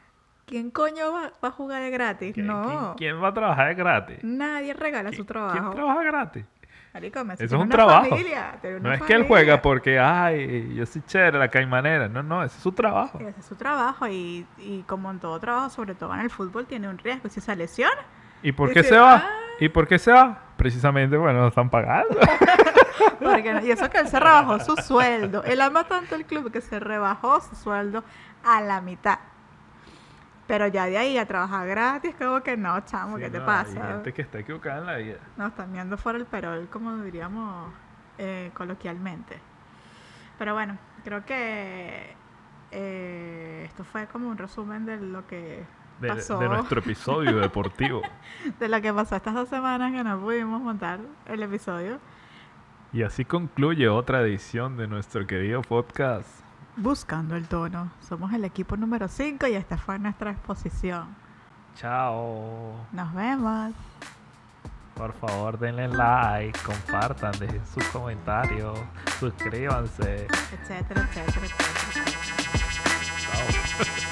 ¿Quién 0.45 0.71
coño 0.71 1.11
va, 1.13 1.31
va 1.43 1.49
a 1.49 1.51
jugar 1.51 1.81
de 1.83 1.91
gratis? 1.91 2.33
¿quién, 2.33 2.47
no, 2.47 2.63
quién- 2.65 2.93
quién 3.13 3.23
va 3.23 3.27
a 3.27 3.33
trabajar 3.33 3.67
de 3.67 3.75
gratis? 3.75 4.17
nadie 4.23 4.73
regala 4.73 5.09
¿Qui- 5.11 5.17
su 5.17 5.25
¿Quién 5.25 5.27
trabajo. 5.27 5.71
trabaja 5.75 6.03
gratis? 6.03 6.45
Marico, 6.91 7.23
Messi 7.23 7.43
Eso 7.43 7.55
es 7.55 7.59
un 7.61 7.67
una 7.67 7.75
trabajo. 7.75 8.09
familia, 8.09 8.57
No 8.81 8.91
es 8.91 9.01
que 9.03 9.13
él 9.13 9.27
juega 9.27 9.61
porque, 9.61 9.99
ay, 9.99 10.73
yo 10.73 10.87
soy 10.87 11.03
chévere, 11.05 11.37
la 11.37 11.47
caimanera. 11.49 12.07
No, 12.09 12.23
no, 12.23 12.43
ese 12.43 12.57
es 12.57 12.63
su 12.63 12.71
trabajo. 12.71 13.19
Ese 13.19 13.39
es 13.41 13.45
su 13.45 13.55
trabajo 13.55 14.07
y, 14.07 14.47
y 14.57 14.81
como 14.87 15.11
en 15.11 15.19
todo 15.19 15.39
trabajo, 15.39 15.69
sobre 15.69 15.93
todo 15.93 16.11
en 16.15 16.21
el 16.21 16.31
fútbol, 16.31 16.65
tiene 16.65 16.89
un 16.89 16.97
riesgo. 16.97 17.29
Si 17.29 17.41
se 17.41 17.55
lesiona, 17.55 18.01
¿Y 18.43 18.51
por 18.51 18.71
qué 18.73 18.83
se 18.83 18.97
va? 18.97 19.13
va. 19.15 19.29
¿Y 19.59 19.69
por 19.69 19.87
qué 19.87 19.99
se 19.99 20.11
va? 20.11 20.39
Precisamente, 20.57 21.17
bueno, 21.17 21.41
lo 21.41 21.47
están 21.47 21.69
pagando. 21.69 22.17
porque 23.19 23.53
no- 23.53 23.61
y 23.65 23.71
eso 23.71 23.89
que 23.89 23.99
él 23.99 24.07
se 24.07 24.19
rebajó 24.19 24.59
su 24.59 24.75
sueldo. 24.77 25.43
Él 25.43 25.61
ama 25.61 25.83
tanto 25.85 26.15
el 26.15 26.25
club 26.25 26.51
que 26.51 26.61
se 26.61 26.79
rebajó 26.79 27.41
su 27.41 27.55
sueldo 27.55 28.03
a 28.43 28.61
la 28.61 28.81
mitad. 28.81 29.19
Pero 30.47 30.67
ya 30.67 30.85
de 30.87 30.97
ahí 30.97 31.17
a 31.17 31.27
trabajar 31.27 31.67
gratis, 31.67 32.15
como 32.17 32.41
que 32.41 32.57
no, 32.57 32.79
chamo, 32.85 33.17
Sí, 33.17 33.23
¿qué 33.23 33.29
te 33.29 33.39
no, 33.39 33.45
pasa? 33.45 33.85
Hay 33.85 33.93
gente 33.93 34.13
que 34.13 34.21
está 34.23 34.39
equivocada 34.39 34.79
en 34.79 34.85
la 34.87 34.95
vida. 34.97 35.17
No, 35.37 35.47
están 35.47 35.71
viendo 35.71 35.97
fuera 35.97 36.17
el 36.17 36.25
perol, 36.25 36.67
como 36.71 36.97
diríamos 37.03 37.71
eh, 38.17 38.49
coloquialmente. 38.55 39.39
Pero 40.39 40.53
bueno, 40.55 40.77
creo 41.03 41.23
que 41.25 42.15
eh, 42.71 43.63
esto 43.65 43.83
fue 43.83 44.07
como 44.07 44.27
un 44.29 44.37
resumen 44.37 44.85
de 44.85 44.97
lo 44.97 45.27
que 45.27 45.63
De, 45.99 46.07
pasó. 46.07 46.39
de 46.39 46.47
nuestro 46.47 46.79
episodio 46.79 47.37
deportivo. 47.37 48.01
de 48.59 48.69
lo 48.69 48.81
que 48.81 48.93
pasó 48.93 49.15
estas 49.15 49.33
dos 49.33 49.49
semanas 49.49 49.91
que 49.91 50.03
no 50.03 50.19
pudimos 50.19 50.61
montar 50.61 50.99
el 51.25 51.43
episodio. 51.43 51.99
Y 52.91 53.03
así 53.03 53.25
concluye 53.25 53.87
otra 53.87 54.21
edición 54.21 54.77
de 54.77 54.87
nuestro 54.87 55.27
querido 55.27 55.61
podcast. 55.61 56.27
Buscando 56.75 57.35
el 57.35 57.47
tono. 57.47 57.91
Somos 58.01 58.33
el 58.33 58.45
equipo 58.45 58.77
número 58.77 59.07
5 59.07 59.45
y 59.47 59.53
esta 59.53 59.77
fue 59.77 59.99
nuestra 59.99 60.31
exposición. 60.31 61.15
Chao. 61.75 62.73
Nos 62.91 63.13
vemos. 63.13 63.73
Por 64.95 65.13
favor, 65.13 65.57
denle 65.57 65.87
like, 65.87 66.59
compartan, 66.59 67.31
dejen 67.39 67.65
sus 67.65 67.85
comentarios, 67.85 68.77
suscríbanse. 69.17 70.27
Etcétera, 70.51 71.07
etcétera, 71.09 71.45
etcétera. 71.45 72.05
Chao. 73.21 73.99